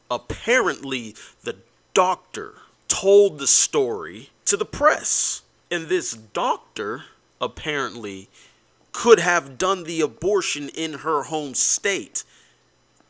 apparently, 0.10 1.16
the 1.44 1.58
doctor 1.94 2.56
told 2.88 3.40
the 3.40 3.48
story 3.48 4.30
to 4.46 4.58
the 4.58 4.66
press. 4.66 5.42
And 5.72 5.88
this 5.88 6.14
doctor 6.14 7.04
apparently 7.40 8.30
could 8.92 9.20
have 9.20 9.58
done 9.58 9.84
the 9.84 10.02
abortion 10.02 10.70
in 10.70 11.00
her 11.00 11.24
home 11.24 11.54
state. 11.54 12.24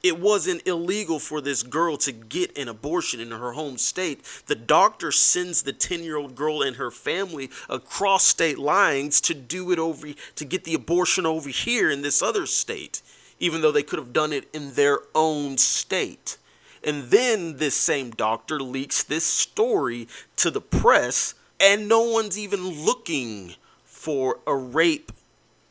It 0.01 0.19
wasn't 0.19 0.65
illegal 0.65 1.19
for 1.19 1.41
this 1.41 1.62
girl 1.62 1.98
to 1.98 2.12
get 2.12 2.57
an 2.57 2.69
abortion 2.69 3.19
in 3.19 3.31
her 3.31 3.51
home 3.51 3.77
state. 3.77 4.24
The 4.45 4.55
doctor 4.55 5.12
sends 5.12 5.63
the 5.63 5.74
10 5.74 6.03
year 6.03 6.15
old 6.15 6.36
girl 6.36 6.62
and 6.62 6.77
her 6.77 6.91
family 6.91 7.50
across 7.69 8.24
state 8.25 8.57
lines 8.57 9.19
to 9.21 9.33
do 9.33 9.71
it 9.71 9.79
over, 9.79 10.07
to 10.36 10.45
get 10.45 10.63
the 10.63 10.74
abortion 10.74 11.25
over 11.25 11.50
here 11.50 11.89
in 11.89 12.01
this 12.01 12.21
other 12.21 12.45
state, 12.45 13.01
even 13.39 13.62
though 13.62 13.71
they 13.71 13.83
could 13.83 14.00
have 14.00 14.13
done 14.13 14.31
it 14.31 14.48
in 14.53 14.74
their 14.74 15.00
own 15.13 15.57
state. 15.57 16.38
And 16.83 17.05
then 17.05 17.57
this 17.57 17.75
same 17.75 18.12
doctor 18.12 18.59
leaks 18.59 19.03
this 19.03 19.25
story 19.25 20.07
to 20.38 20.50
the 20.50 20.62
press, 20.62 21.36
and 21.59 21.88
no 21.88 22.01
one's 22.01 22.38
even 22.38 22.86
looking 22.86 23.55
for 23.83 24.39
a 24.48 24.55
rape 24.55 25.12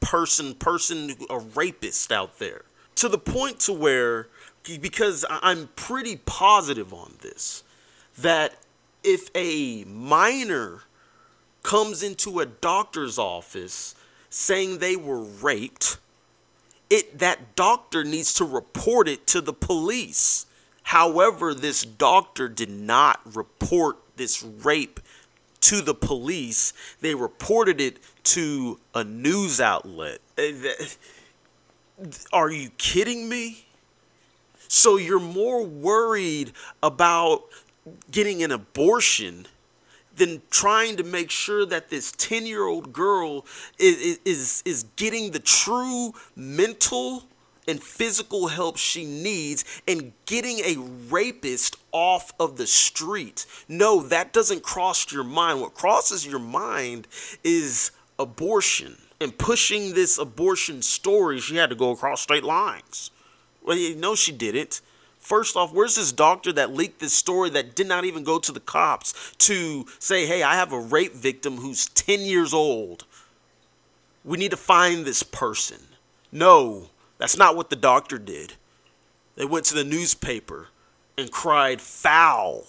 person, 0.01 0.55
person, 0.55 1.15
a 1.31 1.39
rapist 1.39 2.13
out 2.13 2.39
there. 2.39 2.63
To 2.97 3.09
the 3.09 3.19
point 3.19 3.61
to 3.61 3.73
where, 3.73 4.29
because 4.65 5.25
I'm 5.29 5.69
pretty 5.77 6.17
positive 6.17 6.93
on 6.93 7.15
this, 7.21 7.63
that 8.19 8.57
if 9.03 9.31
a 9.35 9.85
minor 9.85 10.83
comes 11.63 12.03
into 12.03 12.41
a 12.41 12.47
doctor's 12.47 13.19
office 13.19 13.95
saying 14.31 14.79
they 14.79 14.97
were 14.97 15.23
raped, 15.23 15.99
it 16.91 17.19
that 17.19 17.55
doctor 17.55 18.05
needs 18.05 18.33
to 18.35 18.45
report 18.45 19.09
it 19.09 19.27
to 19.29 19.41
the 19.41 19.53
police. 19.53 20.47
However, 20.89 21.53
this 21.53 21.85
doctor 21.85 22.49
did 22.49 22.71
not 22.71 23.21
report 23.37 23.99
this 24.17 24.43
rape 24.43 25.01
to 25.61 25.83
the 25.83 25.93
police. 25.93 26.73
They 27.03 27.15
reported 27.15 27.79
it 27.79 27.99
to 28.25 28.81
a 28.95 29.05
news 29.05 29.61
outlet. 29.61 30.21
Eh, 30.39 30.55
are 32.33 32.51
you 32.51 32.71
kidding 32.79 33.29
me? 33.29 33.67
So 34.67 34.97
you're 34.97 35.21
more 35.21 35.63
worried 35.63 36.53
about 36.83 37.45
getting 38.11 38.43
an 38.43 38.51
abortion 38.51 39.45
than 40.17 40.41
trying 40.49 40.97
to 40.97 41.05
make 41.05 41.31
sure 41.31 41.67
that 41.67 41.91
this 41.91 42.13
10 42.13 42.47
year 42.47 42.65
old 42.65 42.95
girl 42.95 43.45
is, 43.79 44.21
is, 44.25 44.63
is 44.65 44.87
getting 44.97 45.33
the 45.33 45.39
true 45.39 46.15
mental 46.35 47.25
and 47.69 47.83
physical 47.83 48.49
help 48.49 48.79
she 48.79 49.05
needs 49.05 49.65
and 49.87 50.13
getting 50.27 50.59
a 50.61 50.77
rapist 51.09 51.77
off 51.93 52.33
of 52.41 52.57
the 52.57 52.67
street. 52.67 53.47
No, 53.69 54.01
that 54.03 54.33
doesn't 54.33 54.63
cross 54.63 55.13
your 55.13 55.23
mind. 55.23 55.61
What 55.61 55.75
crosses 55.75 56.27
your 56.27 56.41
mind 56.41 57.07
is 57.45 57.93
abortion. 58.19 58.97
And 59.21 59.37
pushing 59.37 59.95
this 59.95 60.17
abortion 60.17 60.81
story, 60.83 61.41
she 61.41 61.57
had 61.57 61.71
to 61.71 61.77
go 61.77 61.91
across 61.91 62.23
state 62.23 62.45
lines. 62.45 63.11
Well, 63.63 63.77
you 63.77 63.97
know 63.97 64.15
she 64.15 64.33
didn't. 64.33 64.81
First 65.19 65.57
off, 65.57 65.75
where's 65.75 65.97
this 65.97 66.13
doctor 66.13 66.53
that 66.53 66.73
leaked 66.73 67.01
this 67.01 67.13
story 67.13 67.51
that 67.51 67.75
did 67.75 67.87
not 67.87 68.05
even 68.05 68.25
go 68.25 68.39
to 68.39 68.53
the 68.53 68.61
cops 68.61 69.35
to 69.39 69.85
say, 69.99 70.27
hey, 70.27 70.43
I 70.43 70.55
have 70.55 70.73
a 70.73 70.81
rape 70.81 71.13
victim 71.13 71.59
who's 71.59 71.87
10 71.91 72.21
years 72.21 72.55
old? 72.55 73.05
We 74.25 74.39
need 74.39 74.53
to 74.53 74.57
find 74.57 75.05
this 75.05 75.23
person. 75.23 75.79
No, 76.31 76.91
that's 77.19 77.37
not 77.37 77.57
what 77.57 77.71
the 77.71 77.77
doctor 77.77 78.19
did. 78.19 78.55
They 79.37 79.45
went 79.45 79.67
to 79.67 79.75
the 79.75 79.85
newspaper 79.85 80.69
and 81.17 81.31
cried 81.31 81.81
foul 81.81 82.67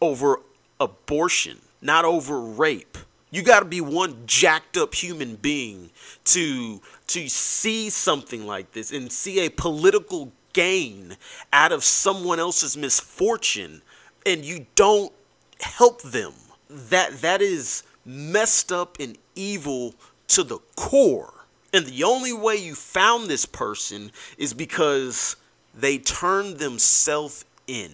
over 0.00 0.40
abortion, 0.80 1.58
not 1.80 2.04
over 2.04 2.40
rape. 2.40 2.98
You 3.30 3.42
got 3.42 3.60
to 3.60 3.66
be 3.66 3.80
one 3.80 4.22
jacked 4.26 4.76
up 4.76 4.94
human 4.94 5.36
being 5.36 5.90
to 6.24 6.80
to 7.08 7.28
see 7.28 7.90
something 7.90 8.46
like 8.46 8.72
this 8.72 8.92
and 8.92 9.10
see 9.12 9.44
a 9.44 9.50
political 9.50 10.32
gain 10.52 11.16
out 11.52 11.70
of 11.72 11.84
someone 11.84 12.40
else's 12.40 12.76
misfortune 12.76 13.82
and 14.24 14.44
you 14.44 14.66
don't 14.74 15.12
help 15.60 16.02
them. 16.02 16.32
That 16.70 17.20
that 17.20 17.42
is 17.42 17.82
messed 18.04 18.72
up 18.72 18.96
and 19.00 19.18
evil 19.34 19.94
to 20.28 20.42
the 20.42 20.58
core. 20.76 21.35
And 21.72 21.86
the 21.86 22.04
only 22.04 22.32
way 22.32 22.56
you 22.56 22.74
found 22.74 23.28
this 23.28 23.46
person 23.46 24.10
is 24.38 24.54
because 24.54 25.36
they 25.74 25.98
turned 25.98 26.58
themselves 26.58 27.44
in. 27.66 27.90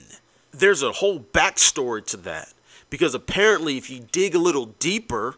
There's 0.53 0.83
a 0.83 0.93
whole 0.93 1.21
backstory 1.21 2.05
to 2.07 2.17
that. 2.19 2.53
Because 2.91 3.15
apparently, 3.15 3.79
if 3.79 3.89
you 3.89 4.07
dig 4.13 4.35
a 4.35 4.39
little 4.39 4.67
deeper, 4.79 5.37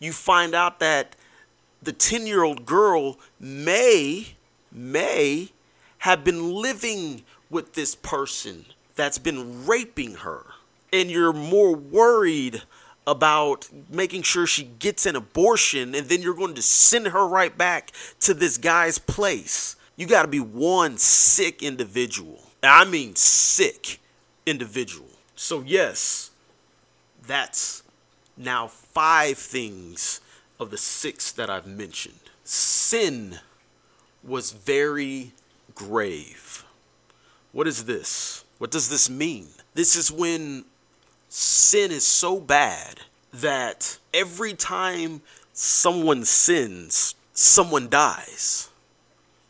you 0.00 0.12
find 0.12 0.54
out 0.54 0.80
that 0.80 1.14
the 1.80 1.92
10 1.92 2.26
year 2.26 2.42
old 2.42 2.66
girl 2.66 3.18
may, 3.38 4.34
may 4.72 5.50
have 5.98 6.24
been 6.24 6.52
living 6.52 7.22
with 7.50 7.74
this 7.74 7.94
person 7.94 8.66
that's 8.96 9.18
been 9.18 9.64
raping 9.66 10.16
her. 10.16 10.44
And 10.92 11.10
you're 11.10 11.32
more 11.32 11.74
worried 11.74 12.62
about 13.08 13.70
making 13.88 14.20
sure 14.20 14.46
she 14.46 14.64
gets 14.64 15.06
an 15.06 15.16
abortion 15.16 15.94
and 15.94 16.08
then 16.08 16.20
you're 16.20 16.34
going 16.34 16.54
to 16.54 16.60
send 16.60 17.08
her 17.08 17.26
right 17.26 17.56
back 17.56 17.90
to 18.20 18.34
this 18.34 18.58
guy's 18.58 18.98
place. 18.98 19.76
You 19.96 20.06
got 20.06 20.22
to 20.22 20.28
be 20.28 20.40
one 20.40 20.98
sick 20.98 21.62
individual. 21.62 22.38
I 22.62 22.84
mean, 22.84 23.16
sick 23.16 23.98
individual. 24.44 25.08
So, 25.36 25.62
yes, 25.62 26.30
that's 27.26 27.82
now 28.36 28.68
five 28.68 29.38
things 29.38 30.20
of 30.60 30.70
the 30.70 30.76
six 30.76 31.32
that 31.32 31.48
I've 31.48 31.66
mentioned. 31.66 32.20
Sin 32.44 33.38
was 34.22 34.52
very 34.52 35.32
grave. 35.74 36.64
What 37.52 37.66
is 37.66 37.86
this? 37.86 38.44
What 38.58 38.70
does 38.70 38.90
this 38.90 39.08
mean? 39.08 39.46
This 39.72 39.96
is 39.96 40.12
when 40.12 40.66
sin 41.28 41.90
is 41.90 42.06
so 42.06 42.40
bad 42.40 43.00
that 43.32 43.98
every 44.12 44.54
time 44.54 45.22
someone 45.52 46.24
sins, 46.24 47.14
someone 47.32 47.88
dies. 47.88 48.68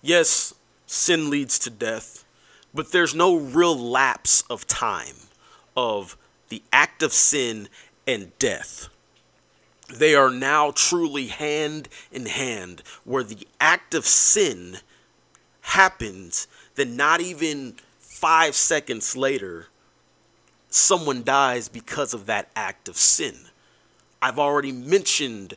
Yes, 0.02 0.54
sin 0.86 1.30
leads 1.30 1.58
to 1.60 1.70
death, 1.70 2.24
but 2.74 2.92
there's 2.92 3.14
no 3.14 3.36
real 3.36 3.78
lapse 3.78 4.42
of 4.50 4.66
time 4.66 5.16
of 5.76 6.16
the 6.48 6.62
act 6.72 7.02
of 7.02 7.12
sin 7.12 7.68
and 8.06 8.36
death. 8.38 8.88
They 9.94 10.14
are 10.14 10.30
now 10.30 10.70
truly 10.70 11.28
hand 11.28 11.88
in 12.12 12.26
hand, 12.26 12.82
where 13.04 13.22
the 13.22 13.46
act 13.60 13.94
of 13.94 14.06
sin 14.06 14.78
happens, 15.62 16.46
then 16.74 16.96
not 16.96 17.20
even 17.20 17.76
five 17.98 18.54
seconds 18.54 19.16
later, 19.16 19.68
someone 20.70 21.22
dies 21.22 21.68
because 21.68 22.14
of 22.14 22.26
that 22.26 22.48
act 22.54 22.88
of 22.88 22.96
sin. 22.96 23.34
I've 24.20 24.38
already 24.38 24.72
mentioned 24.72 25.54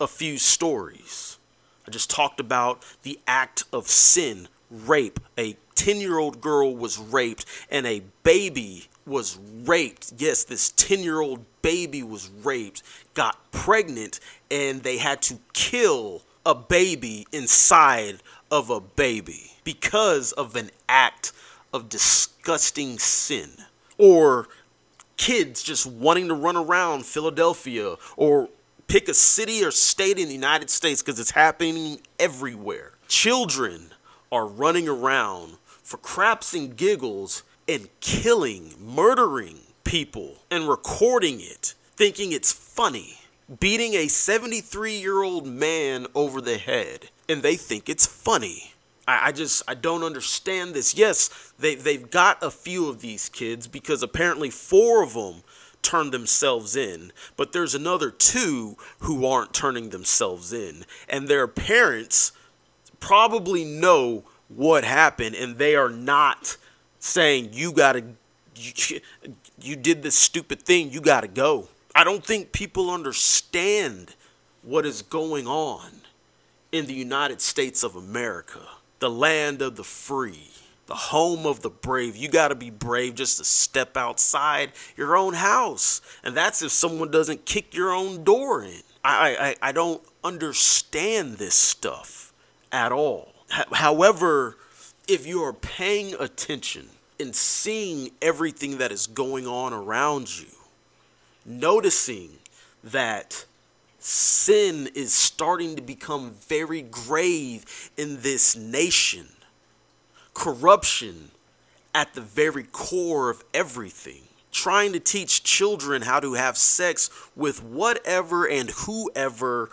a 0.00 0.06
few 0.06 0.38
stories. 0.38 1.38
I 1.86 1.90
just 1.90 2.10
talked 2.10 2.40
about 2.40 2.84
the 3.02 3.18
act 3.26 3.64
of 3.72 3.88
sin, 3.88 4.48
rape. 4.70 5.20
A 5.38 5.56
10 5.74 6.00
year 6.00 6.18
old 6.18 6.40
girl 6.40 6.74
was 6.74 6.98
raped, 6.98 7.44
and 7.70 7.86
a 7.86 8.02
baby 8.22 8.86
was 9.06 9.38
raped. 9.64 10.12
Yes, 10.18 10.44
this 10.44 10.70
10 10.72 11.00
year 11.00 11.20
old 11.20 11.44
baby 11.62 12.02
was 12.02 12.30
raped, 12.42 12.82
got 13.14 13.50
pregnant, 13.50 14.20
and 14.50 14.82
they 14.82 14.98
had 14.98 15.22
to 15.22 15.38
kill 15.52 16.22
a 16.44 16.54
baby 16.54 17.26
inside 17.32 18.20
of 18.50 18.70
a 18.70 18.80
baby 18.80 19.52
because 19.64 20.32
of 20.32 20.54
an 20.54 20.70
act 20.88 21.32
of 21.72 21.88
disgusting 21.88 22.98
sin 22.98 23.50
or 23.98 24.48
kids 25.16 25.62
just 25.62 25.86
wanting 25.86 26.28
to 26.28 26.34
run 26.34 26.56
around 26.56 27.06
Philadelphia 27.06 27.96
or 28.16 28.48
pick 28.88 29.08
a 29.08 29.14
city 29.14 29.64
or 29.64 29.70
state 29.70 30.18
in 30.18 30.28
the 30.28 30.34
United 30.34 30.70
States 30.70 31.02
because 31.02 31.18
it's 31.18 31.30
happening 31.32 32.00
everywhere. 32.18 32.92
Children 33.08 33.90
are 34.30 34.46
running 34.46 34.88
around 34.88 35.56
for 35.82 35.96
craps 35.98 36.54
and 36.54 36.76
giggles 36.76 37.42
and 37.68 37.88
killing, 38.00 38.74
murdering 38.80 39.58
people 39.84 40.36
and 40.50 40.68
recording 40.68 41.40
it, 41.40 41.74
thinking 41.94 42.32
it's 42.32 42.52
funny. 42.52 43.18
Beating 43.60 43.94
a 43.94 44.08
73 44.08 44.96
year 44.96 45.22
old 45.22 45.46
man 45.46 46.06
over 46.14 46.40
the 46.40 46.58
head 46.58 47.10
and 47.28 47.42
they 47.42 47.56
think 47.56 47.88
it's 47.88 48.06
funny. 48.06 48.74
I, 49.06 49.28
I 49.28 49.32
just 49.32 49.62
I 49.68 49.74
don't 49.74 50.02
understand 50.02 50.74
this. 50.74 50.94
Yes, 50.94 51.52
they 51.58 51.74
they've 51.74 52.10
got 52.10 52.42
a 52.42 52.50
few 52.50 52.88
of 52.88 53.00
these 53.00 53.28
kids 53.28 53.66
because 53.66 54.02
apparently 54.02 54.50
four 54.50 55.02
of 55.02 55.14
them 55.14 55.42
turned 55.82 56.12
themselves 56.12 56.74
in, 56.74 57.12
but 57.36 57.52
there's 57.52 57.74
another 57.74 58.10
two 58.10 58.76
who 59.00 59.24
aren't 59.24 59.54
turning 59.54 59.90
themselves 59.90 60.52
in, 60.52 60.84
and 61.08 61.28
their 61.28 61.46
parents 61.46 62.32
probably 62.98 63.64
know 63.64 64.24
what 64.48 64.84
happened, 64.84 65.34
and 65.36 65.58
they 65.58 65.76
are 65.76 65.90
not 65.90 66.56
saying 66.98 67.50
you 67.52 67.72
got 67.72 67.92
to 67.92 68.04
you, 68.56 69.00
you 69.60 69.76
did 69.76 70.02
this 70.02 70.16
stupid 70.16 70.62
thing, 70.62 70.90
you 70.90 71.00
got 71.00 71.20
to 71.20 71.28
go. 71.28 71.68
I 71.94 72.04
don't 72.04 72.24
think 72.24 72.52
people 72.52 72.90
understand 72.90 74.14
what 74.62 74.84
is 74.84 75.02
going 75.02 75.46
on 75.46 75.90
in 76.72 76.86
the 76.86 76.94
United 76.94 77.40
States 77.40 77.82
of 77.82 77.96
America, 77.96 78.60
the 78.98 79.10
land 79.10 79.62
of 79.62 79.76
the 79.76 79.84
free, 79.84 80.50
the 80.86 80.94
home 80.94 81.46
of 81.46 81.62
the 81.62 81.70
brave. 81.70 82.16
You 82.16 82.28
got 82.28 82.48
to 82.48 82.54
be 82.54 82.70
brave 82.70 83.14
just 83.14 83.38
to 83.38 83.44
step 83.44 83.96
outside 83.96 84.72
your 84.96 85.16
own 85.16 85.34
house. 85.34 86.00
And 86.22 86.36
that's 86.36 86.62
if 86.62 86.70
someone 86.72 87.10
doesn't 87.10 87.44
kick 87.44 87.74
your 87.74 87.92
own 87.92 88.24
door 88.24 88.62
in. 88.62 88.82
I, 89.04 89.56
I, 89.62 89.68
I 89.68 89.72
don't 89.72 90.02
understand 90.24 91.34
this 91.34 91.54
stuff 91.54 92.32
at 92.72 92.92
all. 92.92 93.32
H- 93.56 93.66
however, 93.72 94.56
if 95.06 95.26
you 95.26 95.42
are 95.42 95.52
paying 95.52 96.14
attention 96.18 96.88
and 97.20 97.34
seeing 97.34 98.10
everything 98.20 98.78
that 98.78 98.90
is 98.90 99.06
going 99.06 99.46
on 99.46 99.72
around 99.72 100.40
you, 100.40 100.48
noticing 101.44 102.30
that 102.82 103.44
sin 104.06 104.88
is 104.94 105.12
starting 105.12 105.74
to 105.74 105.82
become 105.82 106.30
very 106.46 106.80
grave 106.80 107.90
in 107.96 108.20
this 108.20 108.54
nation, 108.54 109.26
corruption 110.32 111.32
at 111.92 112.14
the 112.14 112.20
very 112.20 112.62
core 112.62 113.30
of 113.30 113.42
everything. 113.52 114.22
Trying 114.52 114.92
to 114.92 115.00
teach 115.00 115.42
children 115.42 116.02
how 116.02 116.20
to 116.20 116.34
have 116.34 116.56
sex 116.56 117.10
with 117.34 117.64
whatever 117.64 118.48
and 118.48 118.70
whoever 118.70 119.70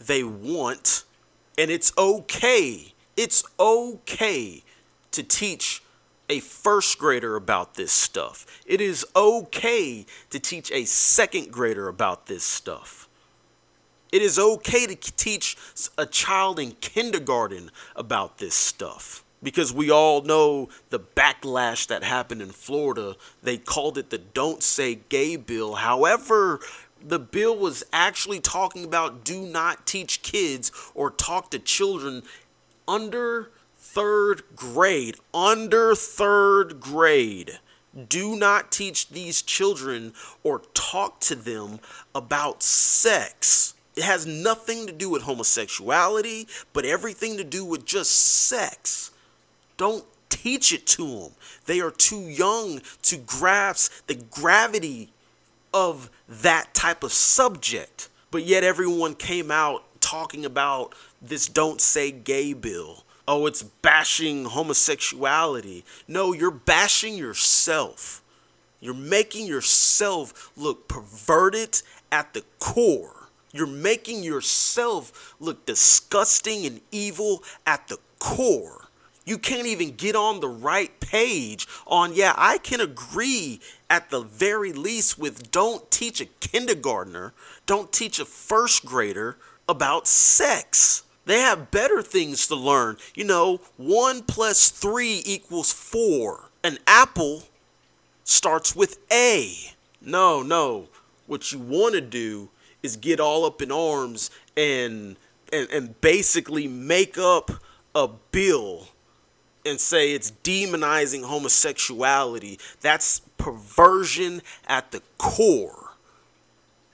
they 0.00 0.24
want. 0.24 1.04
And 1.58 1.70
it's 1.70 1.92
okay. 1.98 2.94
It's 3.18 3.44
okay 3.60 4.62
to 5.10 5.22
teach 5.22 5.82
a 6.30 6.40
first 6.40 6.98
grader 6.98 7.36
about 7.36 7.74
this 7.74 7.92
stuff. 7.92 8.46
It 8.64 8.80
is 8.80 9.04
okay 9.14 10.06
to 10.30 10.38
teach 10.38 10.72
a 10.72 10.86
second 10.86 11.52
grader 11.52 11.86
about 11.88 12.26
this 12.26 12.44
stuff. 12.44 13.07
It 14.10 14.22
is 14.22 14.38
okay 14.38 14.86
to 14.86 14.94
teach 14.94 15.56
a 15.96 16.06
child 16.06 16.58
in 16.58 16.72
kindergarten 16.72 17.70
about 17.94 18.38
this 18.38 18.54
stuff 18.54 19.24
because 19.42 19.72
we 19.72 19.90
all 19.90 20.22
know 20.22 20.68
the 20.90 21.00
backlash 21.00 21.86
that 21.88 22.02
happened 22.02 22.42
in 22.42 22.50
Florida. 22.50 23.16
They 23.42 23.58
called 23.58 23.98
it 23.98 24.10
the 24.10 24.18
Don't 24.18 24.62
Say 24.62 25.00
Gay 25.08 25.36
Bill. 25.36 25.74
However, 25.74 26.60
the 27.06 27.18
bill 27.18 27.56
was 27.56 27.84
actually 27.92 28.40
talking 28.40 28.84
about 28.84 29.24
do 29.24 29.42
not 29.42 29.86
teach 29.86 30.22
kids 30.22 30.72
or 30.94 31.10
talk 31.10 31.50
to 31.52 31.58
children 31.58 32.22
under 32.88 33.50
third 33.76 34.42
grade, 34.56 35.16
under 35.32 35.94
third 35.94 36.80
grade, 36.80 37.58
do 38.08 38.36
not 38.36 38.70
teach 38.70 39.08
these 39.08 39.42
children 39.42 40.12
or 40.44 40.62
talk 40.74 41.20
to 41.20 41.34
them 41.34 41.80
about 42.14 42.62
sex. 42.62 43.74
It 43.98 44.04
has 44.04 44.26
nothing 44.26 44.86
to 44.86 44.92
do 44.92 45.10
with 45.10 45.22
homosexuality, 45.22 46.46
but 46.72 46.84
everything 46.84 47.36
to 47.36 47.42
do 47.42 47.64
with 47.64 47.84
just 47.84 48.12
sex. 48.12 49.10
Don't 49.76 50.04
teach 50.28 50.72
it 50.72 50.86
to 50.86 51.04
them. 51.04 51.32
They 51.66 51.80
are 51.80 51.90
too 51.90 52.20
young 52.20 52.80
to 53.02 53.16
grasp 53.16 54.06
the 54.06 54.14
gravity 54.14 55.10
of 55.74 56.10
that 56.28 56.74
type 56.74 57.02
of 57.02 57.12
subject. 57.12 58.08
But 58.30 58.44
yet 58.44 58.62
everyone 58.62 59.16
came 59.16 59.50
out 59.50 59.82
talking 60.00 60.44
about 60.44 60.94
this 61.20 61.48
don't 61.48 61.80
say 61.80 62.12
gay 62.12 62.52
bill 62.52 63.02
oh, 63.28 63.46
it's 63.46 63.62
bashing 63.62 64.46
homosexuality. 64.46 65.84
No, 66.08 66.32
you're 66.32 66.50
bashing 66.50 67.18
yourself. 67.18 68.22
You're 68.80 68.94
making 68.94 69.46
yourself 69.46 70.50
look 70.56 70.88
perverted 70.88 71.82
at 72.10 72.32
the 72.32 72.42
core. 72.58 73.17
You're 73.52 73.66
making 73.66 74.22
yourself 74.22 75.34
look 75.40 75.66
disgusting 75.66 76.66
and 76.66 76.80
evil 76.92 77.42
at 77.66 77.88
the 77.88 77.98
core. 78.18 78.88
You 79.24 79.36
can't 79.36 79.66
even 79.66 79.90
get 79.90 80.16
on 80.16 80.40
the 80.40 80.48
right 80.48 80.98
page 81.00 81.66
on, 81.86 82.14
yeah, 82.14 82.32
I 82.36 82.58
can 82.58 82.80
agree 82.80 83.60
at 83.90 84.10
the 84.10 84.20
very 84.20 84.72
least 84.72 85.18
with 85.18 85.50
don't 85.50 85.90
teach 85.90 86.20
a 86.20 86.26
kindergartner, 86.40 87.34
don't 87.66 87.92
teach 87.92 88.18
a 88.18 88.24
first 88.24 88.86
grader 88.86 89.36
about 89.68 90.06
sex. 90.06 91.02
They 91.26 91.40
have 91.40 91.70
better 91.70 92.00
things 92.00 92.46
to 92.48 92.56
learn. 92.56 92.96
You 93.14 93.24
know, 93.24 93.60
1 93.76 94.22
plus 94.22 94.70
3 94.70 95.22
equals 95.26 95.72
4. 95.72 96.48
An 96.64 96.78
apple 96.86 97.42
starts 98.24 98.74
with 98.74 98.98
A. 99.12 99.74
No, 100.00 100.42
no. 100.42 100.88
What 101.26 101.52
you 101.52 101.58
want 101.58 101.94
to 101.94 102.00
do 102.00 102.48
is 102.88 102.96
get 102.96 103.20
all 103.20 103.44
up 103.44 103.62
in 103.62 103.70
arms 103.70 104.30
and, 104.56 105.16
and 105.52 105.70
and 105.70 106.00
basically 106.00 106.66
make 106.66 107.16
up 107.16 107.50
a 107.94 108.08
bill 108.32 108.88
and 109.64 109.80
say 109.80 110.12
it's 110.12 110.32
demonizing 110.42 111.24
homosexuality. 111.24 112.58
That's 112.80 113.20
perversion 113.36 114.42
at 114.66 114.90
the 114.90 115.02
core 115.18 115.88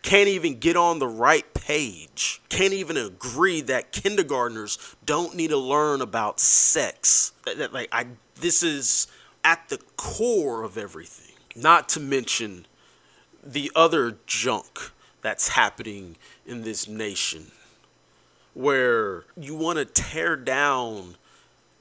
can't 0.04 0.28
even 0.28 0.58
get 0.58 0.76
on 0.76 0.98
the 0.98 1.08
right 1.08 1.52
page, 1.54 2.42
can't 2.50 2.74
even 2.74 2.96
agree 2.98 3.62
that 3.62 3.90
kindergartners 3.90 4.78
don't 5.04 5.34
need 5.34 5.48
to 5.48 5.56
learn 5.56 6.02
about 6.02 6.38
sex. 6.38 7.32
That, 7.46 7.56
that, 7.56 7.72
like 7.72 7.88
I 7.90 8.06
this 8.36 8.62
is 8.62 9.08
at 9.42 9.68
the 9.70 9.78
core 9.96 10.62
of 10.62 10.76
everything. 10.76 11.34
Not 11.56 11.88
to 11.90 12.00
mention 12.00 12.66
the 13.42 13.72
other 13.74 14.18
junk 14.26 14.92
that's 15.24 15.48
happening 15.48 16.14
in 16.46 16.62
this 16.62 16.86
nation 16.86 17.50
where 18.52 19.24
you 19.36 19.56
want 19.56 19.78
to 19.78 19.84
tear 19.84 20.36
down 20.36 21.16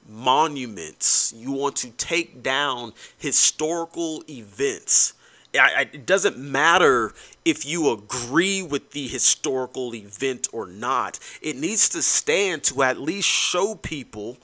monuments, 0.08 1.32
you 1.36 1.52
want 1.52 1.76
to 1.76 1.90
take 1.90 2.42
down 2.42 2.92
historical 3.16 4.24
events 4.28 5.12
it 5.54 6.06
doesn't 6.06 6.36
matter 6.38 7.12
if 7.44 7.64
you 7.64 7.92
agree 7.92 8.62
with 8.62 8.90
the 8.90 9.06
historical 9.06 9.94
event 9.94 10.48
or 10.52 10.66
not. 10.66 11.18
It 11.40 11.56
needs 11.56 11.88
to 11.90 12.02
stand 12.02 12.64
to 12.64 12.82
at 12.82 12.98
least 12.98 13.28
show 13.28 13.76
people 13.76 14.38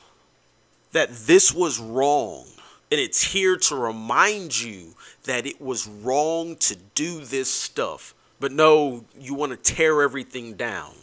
that 0.92 1.10
this 1.10 1.52
was 1.52 1.78
wrong. 1.78 2.44
And 2.92 3.00
it's 3.00 3.32
here 3.32 3.56
to 3.56 3.76
remind 3.76 4.60
you 4.60 4.94
that 5.24 5.46
it 5.46 5.60
was 5.60 5.86
wrong 5.86 6.56
to 6.56 6.76
do 6.94 7.24
this 7.24 7.50
stuff. 7.50 8.14
But 8.40 8.52
no, 8.52 9.04
you 9.20 9.34
want 9.34 9.52
to 9.52 9.74
tear 9.74 10.02
everything 10.02 10.54
down. 10.54 10.94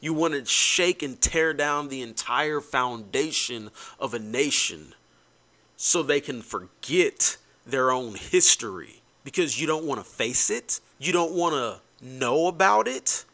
You 0.00 0.14
want 0.14 0.34
to 0.34 0.44
shake 0.44 1.02
and 1.02 1.20
tear 1.20 1.52
down 1.52 1.88
the 1.88 2.02
entire 2.02 2.60
foundation 2.60 3.70
of 3.98 4.14
a 4.14 4.18
nation 4.18 4.94
so 5.76 6.02
they 6.02 6.20
can 6.20 6.40
forget 6.40 7.36
their 7.66 7.90
own 7.90 8.14
history 8.14 9.02
because 9.24 9.60
you 9.60 9.66
don't 9.66 9.84
want 9.84 9.98
to 9.98 10.08
face 10.08 10.50
it. 10.50 10.80
You 10.98 11.12
don't 11.12 11.32
want 11.32 11.54
to 11.54 12.06
know 12.06 12.46
about 12.46 12.86
it. 12.86 13.24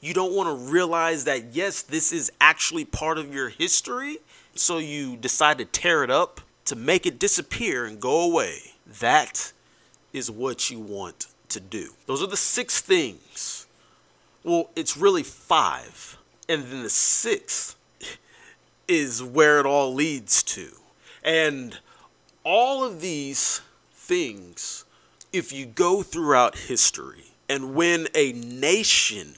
You 0.00 0.14
don't 0.14 0.34
want 0.34 0.48
to 0.48 0.70
realize 0.70 1.24
that, 1.24 1.54
yes, 1.54 1.82
this 1.82 2.12
is 2.12 2.30
actually 2.40 2.84
part 2.84 3.18
of 3.18 3.34
your 3.34 3.48
history. 3.48 4.18
So 4.54 4.78
you 4.78 5.16
decide 5.16 5.58
to 5.58 5.64
tear 5.64 6.04
it 6.04 6.10
up 6.10 6.40
to 6.66 6.76
make 6.76 7.06
it 7.06 7.18
disappear 7.18 7.86
and 7.86 7.98
go 7.98 8.20
away. 8.20 8.58
That 9.00 9.52
is 10.12 10.30
what 10.30 10.70
you 10.70 10.78
want 10.78 11.26
to 11.48 11.60
do. 11.60 11.90
Those 12.06 12.22
are 12.22 12.26
the 12.26 12.36
six 12.36 12.80
things. 12.80 13.66
Well, 14.42 14.70
it's 14.76 14.96
really 14.96 15.22
five. 15.22 16.18
And 16.48 16.64
then 16.64 16.82
the 16.82 16.90
sixth 16.90 17.76
is 18.88 19.22
where 19.22 19.60
it 19.60 19.66
all 19.66 19.94
leads 19.94 20.42
to. 20.42 20.68
And 21.22 21.78
all 22.44 22.84
of 22.84 23.00
these 23.00 23.62
things 23.92 24.84
if 25.34 25.52
you 25.52 25.66
go 25.66 26.00
throughout 26.00 26.56
history 26.56 27.24
and 27.48 27.74
when 27.74 28.06
a 28.14 28.32
nation 28.34 29.34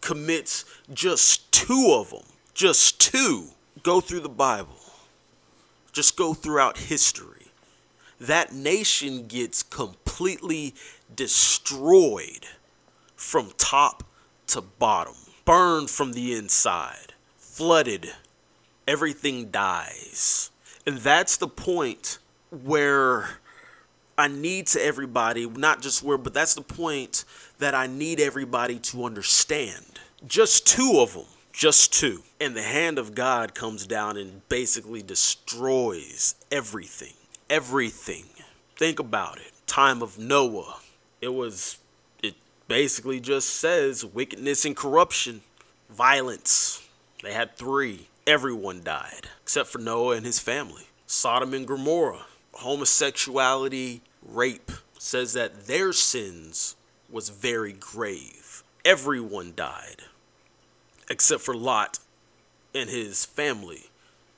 commits 0.00 0.64
just 0.94 1.50
two 1.50 1.92
of 1.92 2.10
them, 2.10 2.22
just 2.54 3.00
two, 3.00 3.48
go 3.82 4.00
through 4.00 4.20
the 4.20 4.28
Bible, 4.28 4.78
just 5.92 6.16
go 6.16 6.34
throughout 6.34 6.78
history, 6.78 7.48
that 8.20 8.52
nation 8.52 9.26
gets 9.26 9.64
completely 9.64 10.72
destroyed 11.14 12.46
from 13.16 13.52
top 13.58 14.04
to 14.48 14.60
bottom, 14.60 15.14
burned 15.44 15.90
from 15.90 16.12
the 16.12 16.34
inside, 16.34 17.14
flooded, 17.36 18.12
everything 18.88 19.50
dies. 19.50 20.50
And 20.86 20.98
that's 20.98 21.36
the 21.36 21.48
point 21.48 22.18
where 22.64 23.28
I 24.18 24.28
need 24.28 24.66
to 24.68 24.84
everybody, 24.84 25.46
not 25.46 25.82
just 25.82 26.02
where, 26.02 26.18
but 26.18 26.34
that's 26.34 26.54
the 26.54 26.62
point 26.62 27.24
that 27.58 27.74
I 27.74 27.86
need 27.86 28.20
everybody 28.20 28.78
to 28.78 29.04
understand. 29.04 30.00
Just 30.26 30.66
two 30.66 30.94
of 30.98 31.14
them, 31.14 31.26
just 31.52 31.92
two. 31.92 32.22
And 32.40 32.56
the 32.56 32.62
hand 32.62 32.98
of 32.98 33.14
God 33.14 33.54
comes 33.54 33.86
down 33.86 34.16
and 34.16 34.46
basically 34.48 35.02
destroys 35.02 36.34
everything. 36.50 37.14
Everything. 37.48 38.24
Think 38.76 38.98
about 38.98 39.38
it. 39.38 39.52
time 39.66 40.02
of 40.02 40.18
Noah. 40.18 40.79
It 41.20 41.34
was, 41.34 41.78
it 42.22 42.34
basically 42.68 43.20
just 43.20 43.48
says 43.48 44.04
wickedness 44.04 44.64
and 44.64 44.76
corruption, 44.76 45.42
violence. 45.90 46.86
They 47.22 47.32
had 47.32 47.56
three. 47.56 48.08
Everyone 48.26 48.82
died, 48.82 49.28
except 49.42 49.68
for 49.68 49.78
Noah 49.78 50.16
and 50.16 50.24
his 50.24 50.38
family. 50.38 50.84
Sodom 51.06 51.52
and 51.52 51.66
Gomorrah, 51.66 52.26
homosexuality, 52.52 54.02
rape, 54.22 54.70
says 54.98 55.32
that 55.32 55.66
their 55.66 55.92
sins 55.92 56.76
was 57.10 57.28
very 57.28 57.72
grave. 57.72 58.62
Everyone 58.84 59.52
died, 59.56 60.02
except 61.10 61.42
for 61.42 61.54
Lot 61.54 61.98
and 62.74 62.88
his 62.88 63.24
family. 63.24 63.90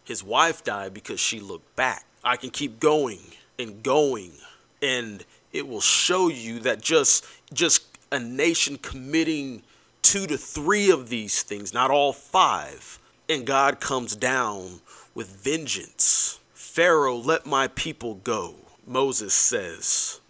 His 0.05 0.25
wife 0.25 0.65
died 0.65 0.95
because 0.95 1.21
she 1.21 1.39
looked 1.39 1.77
back. 1.77 2.07
I 2.25 2.37
can 2.37 2.51
keep 2.51 2.81
going 2.81 3.21
and 3.59 3.83
going 3.83 4.33
and 4.81 5.25
it 5.53 5.69
will 5.69 5.81
show 5.81 6.29
you 6.29 6.59
that 6.61 6.81
just 6.81 7.25
just 7.53 7.87
a 8.11 8.19
nation 8.19 8.77
committing 8.79 9.63
two 10.03 10.27
to 10.27 10.37
three 10.37 10.91
of 10.91 11.09
these 11.09 11.43
things, 11.43 11.73
not 11.73 11.91
all 11.91 12.13
five, 12.13 12.99
and 13.29 13.47
God 13.47 13.81
comes 13.81 14.15
down 14.17 14.81
with 15.15 15.29
vengeance. 15.29 16.39
Pharaoh, 16.55 17.17
let 17.17 17.47
my 17.47 17.69
people 17.69 18.15
go, 18.17 18.55
Moses 18.87 19.35
says 19.35 20.21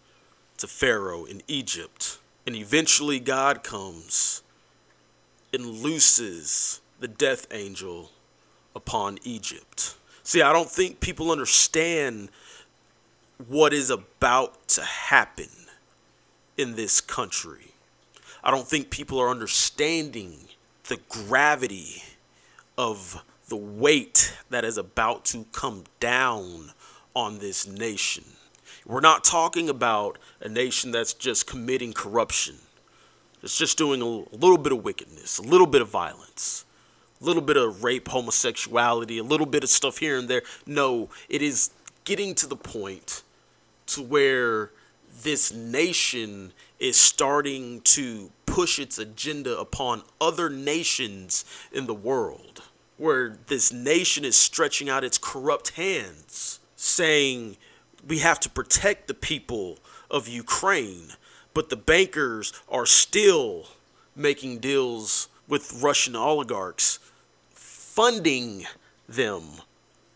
to 0.58 0.66
Pharaoh 0.66 1.24
in 1.24 1.42
Egypt. 1.48 2.18
And 2.46 2.56
eventually 2.56 3.20
God 3.20 3.62
comes 3.62 4.42
and 5.52 5.64
looses 5.66 6.80
the 7.00 7.08
death 7.08 7.46
angel 7.52 8.10
upon 8.74 9.18
Egypt. 9.24 9.94
See, 10.22 10.42
I 10.42 10.52
don't 10.52 10.70
think 10.70 11.00
people 11.00 11.30
understand 11.30 12.30
what 13.48 13.72
is 13.72 13.90
about 13.90 14.68
to 14.68 14.82
happen 14.82 15.48
in 16.56 16.76
this 16.76 17.00
country. 17.00 17.72
I 18.44 18.50
don't 18.50 18.66
think 18.66 18.90
people 18.90 19.18
are 19.20 19.28
understanding 19.28 20.36
the 20.88 20.98
gravity 21.08 22.02
of 22.76 23.22
the 23.48 23.56
weight 23.56 24.34
that 24.50 24.64
is 24.64 24.78
about 24.78 25.24
to 25.26 25.46
come 25.52 25.84
down 26.00 26.72
on 27.14 27.38
this 27.38 27.66
nation. 27.66 28.24
We're 28.84 29.00
not 29.00 29.22
talking 29.22 29.68
about 29.68 30.18
a 30.40 30.48
nation 30.48 30.90
that's 30.90 31.14
just 31.14 31.46
committing 31.46 31.92
corruption. 31.92 32.56
It's 33.42 33.56
just 33.56 33.78
doing 33.78 34.02
a 34.02 34.06
little 34.36 34.58
bit 34.58 34.72
of 34.72 34.84
wickedness, 34.84 35.38
a 35.38 35.42
little 35.42 35.66
bit 35.66 35.82
of 35.82 35.88
violence, 35.88 36.64
a 37.20 37.24
little 37.24 37.42
bit 37.42 37.56
of 37.56 37.84
rape, 37.84 38.08
homosexuality, 38.08 39.18
a 39.18 39.24
little 39.24 39.46
bit 39.46 39.62
of 39.62 39.70
stuff 39.70 39.98
here 39.98 40.18
and 40.18 40.28
there. 40.28 40.42
No, 40.66 41.10
it 41.28 41.42
is 41.42 41.70
getting 42.04 42.34
to 42.36 42.46
the 42.46 42.56
point 42.56 43.22
to 43.94 44.02
where 44.02 44.70
this 45.22 45.52
nation 45.52 46.52
is 46.78 46.98
starting 46.98 47.80
to 47.82 48.30
push 48.46 48.78
its 48.78 48.98
agenda 48.98 49.58
upon 49.58 50.02
other 50.20 50.50
nations 50.50 51.44
in 51.72 51.86
the 51.86 51.94
world, 51.94 52.62
where 52.96 53.38
this 53.46 53.72
nation 53.72 54.24
is 54.24 54.36
stretching 54.36 54.88
out 54.88 55.04
its 55.04 55.18
corrupt 55.18 55.70
hands, 55.70 56.60
saying, 56.76 57.56
We 58.06 58.18
have 58.18 58.40
to 58.40 58.50
protect 58.50 59.08
the 59.08 59.14
people 59.14 59.78
of 60.10 60.28
Ukraine, 60.28 61.08
but 61.54 61.70
the 61.70 61.76
bankers 61.76 62.52
are 62.68 62.86
still 62.86 63.68
making 64.14 64.58
deals 64.58 65.28
with 65.48 65.82
Russian 65.82 66.16
oligarchs, 66.16 66.98
funding 67.50 68.66
them 69.08 69.44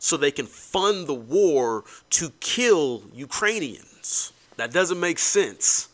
so 0.07 0.16
they 0.16 0.31
can 0.31 0.47
fund 0.47 1.09
the 1.09 1.14
war 1.14 1.83
to 2.11 2.31
kill 2.38 3.03
Ukrainians. 3.12 4.33
That 4.57 4.73
doesn't 4.73 5.01
make 5.01 5.19
sense, 5.19 5.88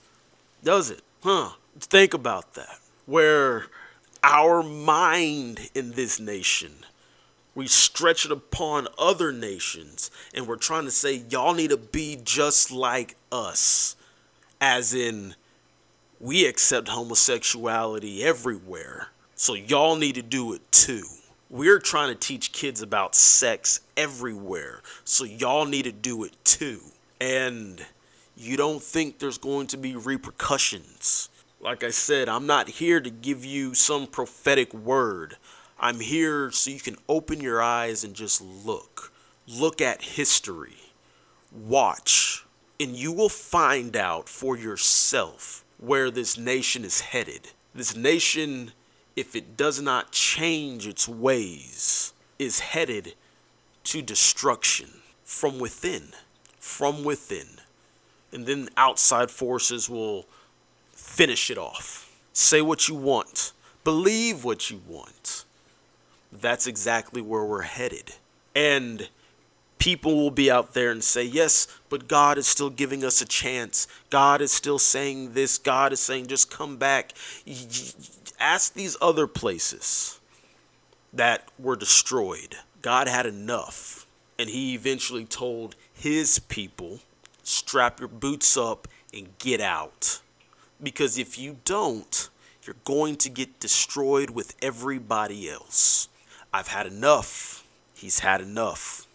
does 0.62 0.90
it? 0.90 1.00
Huh? 1.22 1.52
Think 1.80 2.12
about 2.12 2.52
that. 2.52 2.78
Where 3.06 3.68
our 4.22 4.62
mind 4.62 5.70
in 5.74 5.92
this 5.92 6.20
nation, 6.20 6.72
we 7.54 7.66
stretch 7.66 8.26
it 8.26 8.30
upon 8.30 8.86
other 8.98 9.32
nations, 9.32 10.10
and 10.34 10.46
we're 10.46 10.56
trying 10.56 10.84
to 10.84 10.90
say, 10.90 11.22
y'all 11.30 11.54
need 11.54 11.70
to 11.70 11.78
be 11.78 12.18
just 12.22 12.70
like 12.70 13.16
us. 13.32 13.96
As 14.60 14.92
in, 14.92 15.36
we 16.20 16.44
accept 16.44 16.88
homosexuality 16.88 18.22
everywhere, 18.22 19.08
so 19.34 19.54
y'all 19.54 19.96
need 19.96 20.16
to 20.16 20.22
do 20.22 20.52
it 20.52 20.70
too. 20.70 21.06
We're 21.52 21.80
trying 21.80 22.08
to 22.08 22.14
teach 22.14 22.52
kids 22.52 22.80
about 22.80 23.14
sex 23.14 23.80
everywhere, 23.94 24.80
so 25.04 25.24
y'all 25.24 25.66
need 25.66 25.82
to 25.82 25.92
do 25.92 26.24
it 26.24 26.32
too. 26.44 26.80
And 27.20 27.84
you 28.34 28.56
don't 28.56 28.82
think 28.82 29.18
there's 29.18 29.36
going 29.36 29.66
to 29.66 29.76
be 29.76 29.94
repercussions. 29.94 31.28
Like 31.60 31.84
I 31.84 31.90
said, 31.90 32.26
I'm 32.26 32.46
not 32.46 32.70
here 32.70 33.02
to 33.02 33.10
give 33.10 33.44
you 33.44 33.74
some 33.74 34.06
prophetic 34.06 34.72
word. 34.72 35.36
I'm 35.78 36.00
here 36.00 36.50
so 36.52 36.70
you 36.70 36.80
can 36.80 36.96
open 37.06 37.42
your 37.42 37.60
eyes 37.60 38.02
and 38.02 38.14
just 38.14 38.40
look. 38.40 39.12
Look 39.46 39.82
at 39.82 40.00
history. 40.00 40.78
Watch. 41.52 42.46
And 42.80 42.96
you 42.96 43.12
will 43.12 43.28
find 43.28 43.94
out 43.94 44.26
for 44.26 44.56
yourself 44.56 45.66
where 45.76 46.10
this 46.10 46.38
nation 46.38 46.82
is 46.82 47.02
headed. 47.02 47.48
This 47.74 47.94
nation 47.94 48.72
if 49.16 49.36
it 49.36 49.56
does 49.56 49.80
not 49.80 50.12
change 50.12 50.86
its 50.86 51.08
ways, 51.08 52.12
is 52.38 52.60
headed 52.60 53.14
to 53.84 54.02
destruction 54.02 54.88
from 55.24 55.58
within. 55.58 56.08
From 56.58 57.04
within. 57.04 57.46
And 58.32 58.46
then 58.46 58.68
outside 58.76 59.30
forces 59.30 59.88
will 59.88 60.26
finish 60.92 61.50
it 61.50 61.58
off. 61.58 62.10
Say 62.32 62.62
what 62.62 62.88
you 62.88 62.94
want, 62.94 63.52
believe 63.84 64.44
what 64.44 64.70
you 64.70 64.80
want. 64.88 65.44
That's 66.32 66.66
exactly 66.66 67.20
where 67.20 67.44
we're 67.44 67.62
headed. 67.62 68.14
And 68.54 69.08
people 69.78 70.14
will 70.14 70.30
be 70.30 70.50
out 70.50 70.72
there 70.72 70.90
and 70.90 71.04
say, 71.04 71.24
Yes, 71.24 71.66
but 71.90 72.08
God 72.08 72.38
is 72.38 72.46
still 72.46 72.70
giving 72.70 73.04
us 73.04 73.20
a 73.20 73.26
chance. 73.26 73.86
God 74.08 74.40
is 74.40 74.52
still 74.52 74.78
saying 74.78 75.34
this. 75.34 75.58
God 75.58 75.92
is 75.92 76.00
saying, 76.00 76.28
Just 76.28 76.50
come 76.50 76.78
back 76.78 77.12
ask 78.42 78.74
these 78.74 78.96
other 79.00 79.26
places 79.26 80.20
that 81.12 81.48
were 81.58 81.76
destroyed. 81.76 82.56
God 82.82 83.06
had 83.06 83.24
enough. 83.24 84.06
And 84.38 84.50
he 84.50 84.74
eventually 84.74 85.24
told 85.24 85.76
his 85.94 86.40
people, 86.40 86.98
strap 87.44 88.00
your 88.00 88.08
boots 88.08 88.56
up 88.56 88.88
and 89.14 89.38
get 89.38 89.60
out. 89.60 90.20
Because 90.82 91.16
if 91.16 91.38
you 91.38 91.58
don't, 91.64 92.28
you're 92.64 92.76
going 92.84 93.16
to 93.16 93.30
get 93.30 93.60
destroyed 93.60 94.30
with 94.30 94.56
everybody 94.60 95.48
else. 95.48 96.08
I've 96.52 96.68
had 96.68 96.86
enough. 96.86 97.64
He's 97.94 98.20
had 98.20 98.40
enough. 98.40 99.06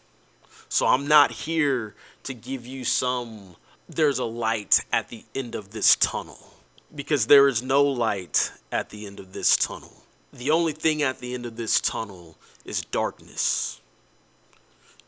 So 0.69 0.87
I'm 0.87 1.07
not 1.07 1.31
here 1.31 1.93
to 2.23 2.33
give 2.33 2.65
you 2.65 2.85
some, 2.85 3.55
there's 3.89 4.19
a 4.19 4.25
light 4.25 4.79
at 4.93 5.09
the 5.09 5.25
end 5.35 5.55
of 5.55 5.71
this 5.71 5.95
tunnel 5.97 6.56
because 6.93 7.27
there 7.27 7.47
is 7.47 7.61
no 7.61 7.83
light 7.83 8.51
at 8.71 8.89
the 8.89 9.05
end 9.05 9.19
of 9.19 9.33
this 9.33 9.55
tunnel. 9.55 10.03
The 10.31 10.51
only 10.51 10.73
thing 10.73 11.01
at 11.01 11.19
the 11.19 11.33
end 11.33 11.45
of 11.45 11.57
this 11.57 11.79
tunnel 11.79 12.37
is 12.65 12.81
darkness. 12.81 13.81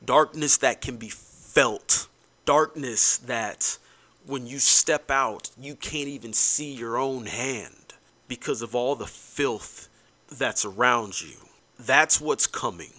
Darkness 0.03 0.57
that 0.57 0.81
can 0.81 0.97
be 0.97 1.09
felt. 1.09 2.07
Darkness 2.45 3.17
that 3.17 3.77
when 4.25 4.47
you 4.47 4.59
step 4.59 5.09
out, 5.11 5.51
you 5.59 5.75
can't 5.75 6.07
even 6.07 6.33
see 6.33 6.73
your 6.73 6.97
own 6.97 7.25
hand 7.25 7.93
because 8.27 8.61
of 8.61 8.75
all 8.75 8.95
the 8.95 9.07
filth 9.07 9.89
that's 10.31 10.63
around 10.63 11.21
you. 11.21 11.35
That's 11.79 12.21
what's 12.21 12.47
coming. 12.47 12.93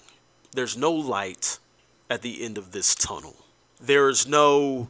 There's 0.53 0.77
no 0.77 0.93
light 0.93 1.59
at 2.09 2.23
the 2.23 2.45
end 2.45 2.59
of 2.59 2.73
this 2.73 2.95
tunnel. 2.95 3.37
There 3.81 4.09
is 4.09 4.27
no 4.27 4.88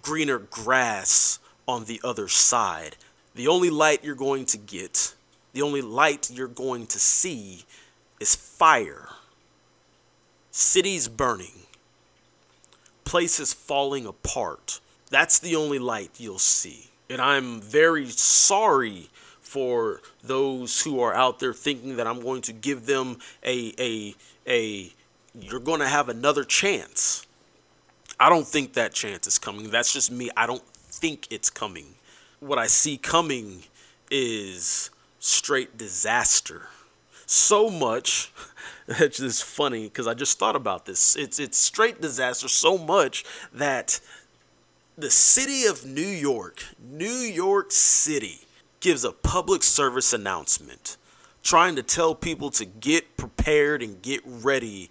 greener 0.00 0.38
grass 0.38 1.38
on 1.66 1.84
the 1.84 2.00
other 2.04 2.28
side. 2.28 2.96
The 3.34 3.48
only 3.48 3.70
light 3.70 4.04
you're 4.04 4.14
going 4.14 4.46
to 4.46 4.58
get, 4.58 5.14
the 5.52 5.62
only 5.62 5.82
light 5.82 6.30
you're 6.30 6.46
going 6.46 6.86
to 6.86 6.98
see 6.98 7.64
is 8.20 8.34
fire, 8.34 9.08
cities 10.52 11.08
burning, 11.08 11.66
places 13.04 13.52
falling 13.52 14.06
apart. 14.06 14.80
That's 15.10 15.40
the 15.40 15.56
only 15.56 15.80
light 15.80 16.12
you'll 16.16 16.38
see. 16.38 16.90
And 17.10 17.20
I'm 17.20 17.60
very 17.60 18.06
sorry 18.06 19.10
for 19.40 20.00
those 20.22 20.82
who 20.82 21.00
are 21.00 21.14
out 21.14 21.38
there 21.38 21.52
thinking 21.52 21.96
that 21.96 22.06
I'm 22.06 22.20
going 22.20 22.42
to 22.42 22.52
give 22.52 22.86
them 22.86 23.18
a 23.44 23.74
a 23.78 24.14
a 24.48 24.92
you're 25.38 25.60
going 25.60 25.80
to 25.80 25.88
have 25.88 26.08
another 26.08 26.44
chance. 26.44 27.26
I 28.18 28.28
don't 28.30 28.46
think 28.46 28.74
that 28.74 28.94
chance 28.94 29.26
is 29.26 29.38
coming. 29.38 29.70
That's 29.70 29.92
just 29.92 30.10
me. 30.10 30.30
I 30.36 30.46
don't 30.46 30.64
think 30.64 31.26
it's 31.30 31.50
coming 31.50 31.94
what 32.44 32.58
I 32.58 32.66
see 32.66 32.96
coming 32.98 33.64
is 34.10 34.90
straight 35.18 35.78
disaster. 35.78 36.68
So 37.26 37.70
much, 37.70 38.32
that's 38.86 39.18
just 39.18 39.44
funny 39.44 39.84
because 39.84 40.06
I 40.06 40.14
just 40.14 40.38
thought 40.38 40.56
about 40.56 40.84
this. 40.84 41.16
It's 41.16 41.38
it's 41.38 41.58
straight 41.58 42.00
disaster 42.00 42.48
so 42.48 42.76
much 42.76 43.24
that 43.52 44.00
the 44.96 45.10
city 45.10 45.64
of 45.64 45.84
New 45.86 46.02
York, 46.02 46.62
New 46.78 47.06
York 47.06 47.72
City, 47.72 48.40
gives 48.80 49.04
a 49.04 49.12
public 49.12 49.62
service 49.62 50.12
announcement 50.12 50.96
trying 51.42 51.76
to 51.76 51.82
tell 51.82 52.14
people 52.14 52.50
to 52.50 52.64
get 52.64 53.16
prepared 53.16 53.82
and 53.82 54.00
get 54.02 54.20
ready. 54.24 54.90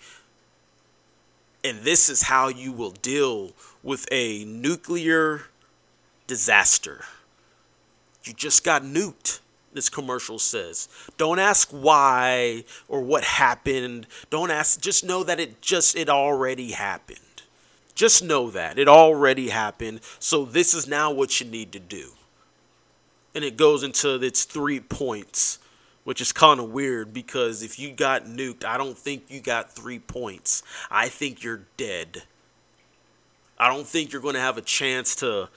And 1.63 1.79
this 1.79 2.09
is 2.09 2.23
how 2.23 2.47
you 2.49 2.71
will 2.71 2.91
deal 2.91 3.53
with 3.81 4.07
a 4.11 4.43
nuclear 4.45 5.43
disaster. 6.27 7.05
You 8.23 8.33
just 8.33 8.63
got 8.63 8.83
nuked, 8.83 9.39
this 9.73 9.89
commercial 9.89 10.39
says. 10.39 10.87
Don't 11.17 11.39
ask 11.39 11.69
why 11.71 12.63
or 12.87 13.01
what 13.01 13.23
happened. 13.23 14.07
Don't 14.29 14.51
ask, 14.51 14.79
just 14.79 15.03
know 15.03 15.23
that 15.23 15.39
it 15.39 15.61
just, 15.61 15.95
it 15.95 16.09
already 16.09 16.71
happened. 16.71 17.19
Just 17.95 18.23
know 18.23 18.49
that 18.49 18.79
it 18.79 18.87
already 18.87 19.49
happened. 19.49 20.01
So 20.19 20.45
this 20.45 20.73
is 20.73 20.87
now 20.87 21.11
what 21.11 21.39
you 21.39 21.47
need 21.47 21.71
to 21.73 21.79
do. 21.79 22.11
And 23.35 23.43
it 23.43 23.57
goes 23.57 23.83
into 23.83 24.15
its 24.21 24.45
three 24.45 24.79
points, 24.79 25.59
which 26.03 26.21
is 26.21 26.31
kind 26.31 26.59
of 26.59 26.69
weird 26.69 27.13
because 27.13 27.61
if 27.61 27.79
you 27.79 27.91
got 27.91 28.25
nuked, 28.25 28.63
I 28.63 28.77
don't 28.77 28.97
think 28.97 29.23
you 29.29 29.41
got 29.41 29.71
three 29.71 29.99
points. 29.99 30.63
I 30.89 31.09
think 31.09 31.43
you're 31.43 31.63
dead. 31.77 32.23
I 33.57 33.69
don't 33.69 33.87
think 33.87 34.11
you're 34.11 34.21
going 34.21 34.35
to 34.35 34.41
have 34.41 34.57
a 34.57 34.61
chance 34.61 35.15
to, 35.17 35.49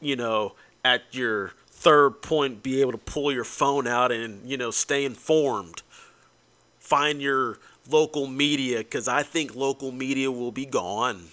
you 0.00 0.16
know, 0.16 0.54
at 0.84 1.02
your 1.12 1.52
third 1.84 2.22
point, 2.22 2.62
be 2.62 2.80
able 2.80 2.92
to 2.92 2.98
pull 2.98 3.30
your 3.30 3.44
phone 3.44 3.86
out 3.86 4.10
and, 4.10 4.48
you 4.48 4.56
know, 4.56 4.70
stay 4.70 5.04
informed. 5.04 5.82
Find 6.78 7.20
your 7.20 7.58
local 7.90 8.26
media 8.26 8.78
because 8.78 9.06
I 9.06 9.22
think 9.22 9.54
local 9.54 9.92
media 9.92 10.30
will 10.30 10.50
be 10.50 10.64
gone. 10.64 11.26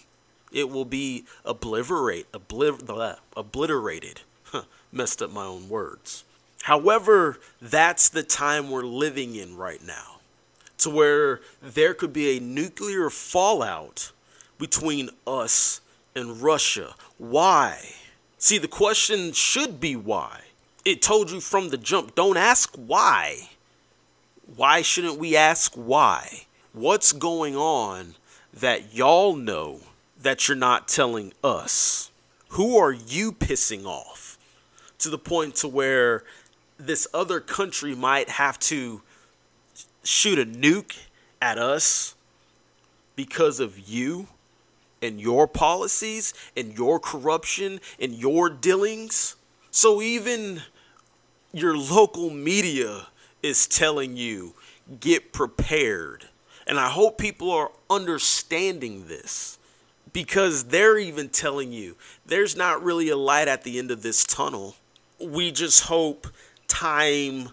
It 0.52 0.70
will 0.70 0.84
be 0.84 1.24
obliterate, 1.46 2.30
obliter, 2.34 3.18
obliterated. 3.38 4.22
Huh, 4.44 4.64
messed 4.92 5.22
up 5.22 5.32
my 5.32 5.46
own 5.46 5.70
words. 5.70 6.26
However, 6.64 7.40
that's 7.62 8.10
the 8.10 8.24
time 8.24 8.70
we're 8.70 8.84
living 8.84 9.36
in 9.36 9.56
right 9.56 9.82
now. 9.82 10.20
To 10.80 10.90
where 10.90 11.40
there 11.62 11.94
could 11.94 12.12
be 12.12 12.36
a 12.36 12.42
nuclear 12.42 13.10
fallout 13.10 14.12
between 14.58 15.12
us 15.26 15.80
and 16.14 16.42
Russia. 16.42 16.96
Why? 17.18 17.94
See, 18.44 18.58
the 18.58 18.68
question 18.68 19.34
should 19.34 19.80
be 19.80 19.96
why. 19.96 20.42
It 20.84 21.04
told 21.04 21.30
you 21.30 21.40
from 21.40 21.70
the 21.70 21.78
jump 21.78 22.16
don't 22.16 22.38
ask 22.38 22.76
why. 22.76 23.50
Why 24.56 24.82
shouldn't 24.82 25.20
we 25.20 25.38
ask 25.38 25.76
why? 25.76 26.48
What's 26.74 27.12
going 27.12 27.56
on 27.56 28.16
that 28.52 28.96
y'all 28.96 29.36
know 29.36 29.82
that 30.20 30.48
you're 30.48 30.58
not 30.58 30.88
telling 30.88 31.34
us? 31.44 32.10
Who 32.50 32.80
are 32.80 32.92
you 32.92 33.32
pissing 33.32 33.86
off 33.86 34.40
to 34.98 35.10
the 35.10 35.20
point 35.20 35.54
to 35.58 35.68
where 35.68 36.24
this 36.80 37.08
other 37.14 37.40
country 37.40 37.94
might 37.94 38.28
have 38.28 38.58
to 38.62 39.04
shoot 40.04 40.40
a 40.40 40.46
nuke 40.48 40.98
at 41.40 41.60
us 41.60 42.16
because 43.16 43.60
of 43.60 43.78
you 43.78 44.30
and 45.02 45.20
your 45.20 45.48
policies 45.48 46.34
and 46.56 46.78
your 46.78 47.00
corruption 47.00 47.80
and 48.00 48.14
your 48.14 48.50
dealings? 48.50 49.36
So 49.72 50.02
even 50.02 50.62
your 51.54 51.78
local 51.78 52.30
media 52.30 53.08
is 53.42 53.68
telling 53.68 54.16
you 54.16 54.54
get 55.00 55.34
prepared. 55.34 56.28
And 56.68 56.80
I 56.80 56.90
hope 56.90 57.18
people 57.18 57.52
are 57.52 57.72
understanding 57.90 59.08
this 59.08 59.58
because 60.14 60.66
they're 60.66 60.98
even 60.98 61.30
telling 61.30 61.72
you 61.72 61.96
there's 62.26 62.56
not 62.56 62.84
really 62.84 63.10
a 63.10 63.18
light 63.18 63.48
at 63.48 63.64
the 63.64 63.80
end 63.80 63.92
of 63.92 64.04
this 64.04 64.24
tunnel. 64.24 64.76
We 65.20 65.52
just 65.52 65.86
hope 65.86 66.28
time, 66.68 67.50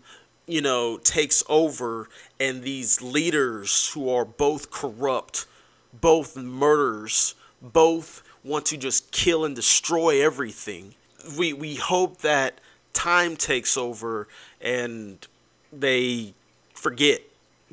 you 0.46 0.60
know, 0.60 0.98
takes 0.98 1.42
over 1.48 2.08
and 2.38 2.62
these 2.62 3.02
leaders 3.02 3.90
who 3.92 4.10
are 4.10 4.24
both 4.24 4.70
corrupt, 4.70 5.46
both 5.92 6.36
murderers, 6.36 7.34
both 7.60 8.22
want 8.44 8.66
to 8.66 8.76
just 8.76 9.10
kill 9.10 9.44
and 9.44 9.54
destroy 9.54 10.24
everything. 10.24 10.94
We 11.36 11.52
we 11.52 11.76
hope 11.76 12.18
that 12.18 12.60
time 12.92 13.36
takes 13.36 13.76
over 13.76 14.28
and 14.60 15.26
they 15.72 16.34
forget 16.74 17.22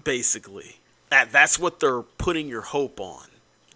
basically. 0.04 0.78
That 1.10 1.32
that's 1.32 1.60
what 1.60 1.80
they're 1.80 2.02
putting 2.02 2.48
your 2.48 2.62
hope 2.62 3.00
on. 3.00 3.28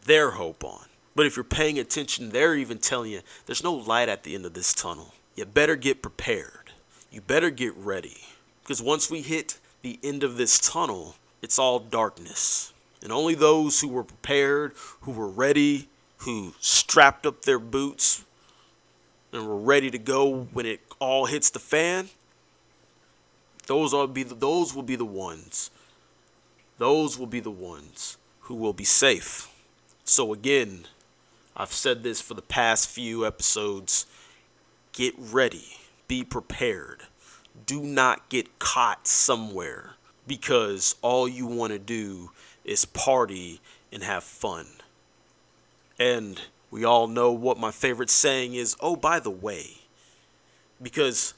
Their 0.05 0.31
hope 0.31 0.63
on. 0.63 0.85
But 1.15 1.25
if 1.25 1.35
you're 1.35 1.43
paying 1.43 1.77
attention, 1.77 2.29
they're 2.29 2.55
even 2.55 2.77
telling 2.77 3.11
you 3.11 3.21
there's 3.45 3.63
no 3.63 3.73
light 3.73 4.09
at 4.09 4.23
the 4.23 4.35
end 4.35 4.45
of 4.45 4.53
this 4.53 4.73
tunnel. 4.73 5.13
You 5.35 5.45
better 5.45 5.75
get 5.75 6.01
prepared. 6.01 6.71
You 7.11 7.21
better 7.21 7.49
get 7.49 7.75
ready. 7.75 8.17
Because 8.61 8.81
once 8.81 9.09
we 9.09 9.21
hit 9.21 9.59
the 9.81 9.99
end 10.03 10.23
of 10.23 10.37
this 10.37 10.59
tunnel, 10.59 11.15
it's 11.41 11.57
all 11.57 11.79
darkness. 11.79 12.73
And 13.01 13.11
only 13.11 13.35
those 13.35 13.79
who 13.81 13.87
were 13.87 14.03
prepared, 14.03 14.73
who 15.01 15.11
were 15.11 15.27
ready, 15.27 15.87
who 16.19 16.53
strapped 16.59 17.25
up 17.25 17.43
their 17.43 17.59
boots 17.59 18.25
and 19.31 19.47
were 19.47 19.57
ready 19.57 19.89
to 19.91 19.97
go 19.97 20.47
when 20.53 20.65
it 20.65 20.81
all 20.99 21.25
hits 21.25 21.49
the 21.49 21.59
fan, 21.59 22.09
those 23.67 23.93
will 23.93 24.07
be 24.07 24.23
the, 24.23 24.35
those 24.35 24.73
will 24.73 24.83
be 24.83 24.95
the 24.95 25.05
ones. 25.05 25.71
Those 26.77 27.17
will 27.17 27.27
be 27.27 27.39
the 27.39 27.51
ones 27.51 28.17
who 28.41 28.55
will 28.55 28.73
be 28.73 28.83
safe. 28.83 29.53
So 30.03 30.33
again, 30.33 30.85
I've 31.55 31.73
said 31.73 32.03
this 32.03 32.21
for 32.21 32.33
the 32.33 32.41
past 32.41 32.89
few 32.89 33.25
episodes. 33.25 34.05
Get 34.93 35.13
ready, 35.17 35.77
be 36.07 36.23
prepared. 36.23 37.03
Do 37.65 37.81
not 37.81 38.27
get 38.29 38.59
caught 38.59 39.07
somewhere 39.07 39.91
because 40.25 40.95
all 41.01 41.27
you 41.27 41.45
want 41.45 41.73
to 41.73 41.79
do 41.79 42.31
is 42.63 42.85
party 42.85 43.61
and 43.91 44.03
have 44.03 44.23
fun. 44.23 44.67
And 45.99 46.41
we 46.71 46.85
all 46.85 47.07
know 47.07 47.31
what 47.31 47.59
my 47.59 47.71
favorite 47.71 48.09
saying 48.09 48.55
is 48.55 48.75
oh, 48.79 48.95
by 48.95 49.19
the 49.19 49.29
way. 49.29 49.79
Because, 50.81 51.33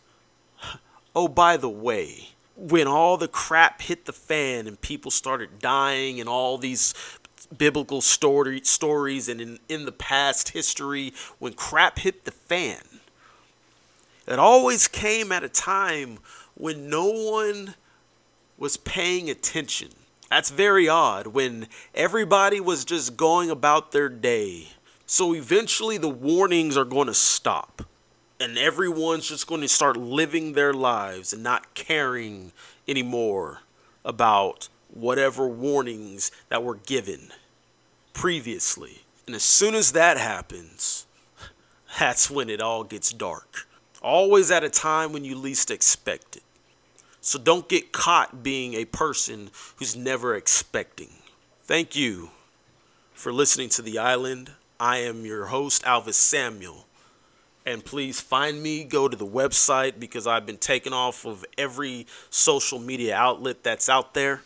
oh, 1.16 1.28
by 1.28 1.58
the 1.58 1.70
way, 1.70 2.30
when 2.56 2.88
all 2.88 3.18
the 3.18 3.28
crap 3.28 3.82
hit 3.82 4.06
the 4.06 4.14
fan 4.14 4.68
and 4.68 4.80
people 4.80 5.10
started 5.10 5.60
dying 5.60 6.20
and 6.20 6.30
all 6.30 6.58
these 6.60 6.94
biblical 7.58 8.02
story, 8.02 8.62
stories 8.64 9.28
and 9.28 9.42
in, 9.42 9.60
in 9.68 9.86
the 9.86 9.92
past 9.92 10.50
history, 10.50 11.14
when 11.40 11.54
crap 11.54 12.00
hit 12.00 12.26
the 12.26 12.32
fan, 12.32 12.82
it 14.28 14.38
always 14.38 14.88
came 14.88 15.32
at 15.32 15.44
a 15.44 15.50
time 15.50 16.20
when 16.54 16.90
no 16.90 17.08
one 17.08 17.74
was 18.58 18.78
paying 18.78 19.30
attention. 19.30 19.90
That's 20.32 20.50
very 20.50 20.88
odd 20.88 21.28
when 21.28 21.68
everybody 21.94 22.62
was 22.62 22.86
just 22.86 23.18
going 23.18 23.50
about 23.50 23.92
their 23.92 24.08
day. 24.08 24.70
So 25.06 25.36
eventually 25.36 25.98
the 25.98 26.08
warnings 26.08 26.78
are 26.78 26.86
going 26.86 27.08
to 27.08 27.14
stop. 27.14 27.84
And 28.40 28.58
everyone's 28.58 29.28
just 29.28 29.46
going 29.46 29.60
to 29.60 29.68
start 29.68 29.98
living 29.98 30.54
their 30.54 30.74
lives 30.74 31.34
and 31.34 31.44
not 31.44 31.74
caring 31.74 32.54
anymore 32.88 33.60
about 34.06 34.70
whatever 34.94 35.50
warnings 35.50 36.32
that 36.48 36.64
were 36.64 36.76
given 36.76 37.34
previously. 38.14 39.02
And 39.28 39.36
as 39.36 39.44
soon 39.44 39.76
as 39.76 39.92
that 39.92 40.18
happens, 40.18 41.08
that's 42.00 42.32
when 42.32 42.50
it 42.50 42.62
all 42.62 42.86
gets 42.86 43.12
dark. 43.12 43.68
Always 44.02 44.50
at 44.50 44.64
a 44.64 44.70
time 44.70 45.12
when 45.12 45.26
you 45.26 45.36
least 45.36 45.70
expect 45.70 46.38
it. 46.38 46.44
So 47.22 47.38
don't 47.38 47.70
get 47.70 47.92
caught 47.92 48.42
being 48.44 48.74
a 48.74 48.86
person 48.86 49.52
who's 49.78 49.96
never 49.96 50.36
expecting. 50.36 51.10
Thank 51.64 51.96
you 51.96 52.32
for 53.14 53.32
listening 53.32 53.70
to 53.70 53.84
The 53.84 54.00
Island. 54.00 54.52
I 54.80 54.98
am 54.98 55.26
your 55.26 55.46
host, 55.46 55.84
Alvis 55.84 56.16
Samuel. 56.16 56.88
And 57.64 57.86
please 57.86 58.20
find 58.20 58.64
me, 58.64 58.84
go 58.84 59.08
to 59.08 59.16
the 59.16 59.28
website 59.28 60.00
because 60.00 60.26
I've 60.26 60.48
been 60.48 60.58
taken 60.58 60.94
off 60.94 61.24
of 61.24 61.46
every 61.60 62.08
social 62.32 62.80
media 62.80 63.16
outlet 63.16 63.64
that's 63.64 63.88
out 63.88 64.16
there. 64.16 64.42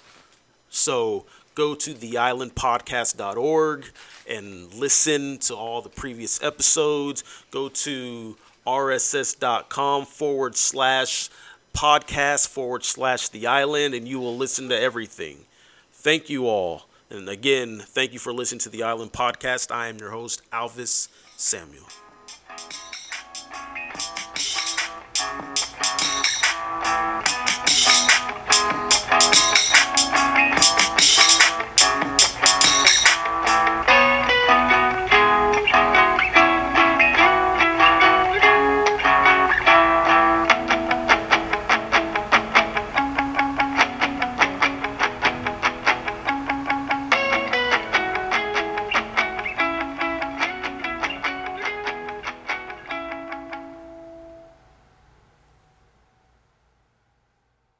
So 0.69 1.25
go 1.55 1.75
to 1.75 1.93
theislandpodcast.org 1.93 3.85
and 4.29 4.73
listen 4.73 5.37
to 5.37 5.55
all 5.55 5.81
the 5.81 5.89
previous 5.89 6.43
episodes. 6.43 7.23
Go 7.51 7.69
to 7.69 8.35
rss.com 8.67 10.05
forward 10.05 10.57
slash 10.57 11.29
podcast 11.75 12.47
forward 12.47 12.83
slash 12.83 13.27
the 13.29 13.45
island 13.47 13.93
and 13.93 14.07
you 14.07 14.19
will 14.19 14.35
listen 14.35 14.69
to 14.69 14.79
everything. 14.79 15.39
Thank 15.91 16.29
you 16.29 16.47
all. 16.47 16.87
And 17.09 17.27
again, 17.29 17.79
thank 17.79 18.13
you 18.13 18.19
for 18.19 18.33
listening 18.33 18.59
to 18.59 18.69
the 18.69 18.83
Island 18.83 19.11
Podcast. 19.11 19.71
I 19.71 19.87
am 19.87 19.97
your 19.97 20.11
host, 20.11 20.41
Alvis 20.51 21.09
Samuel. 21.35 21.87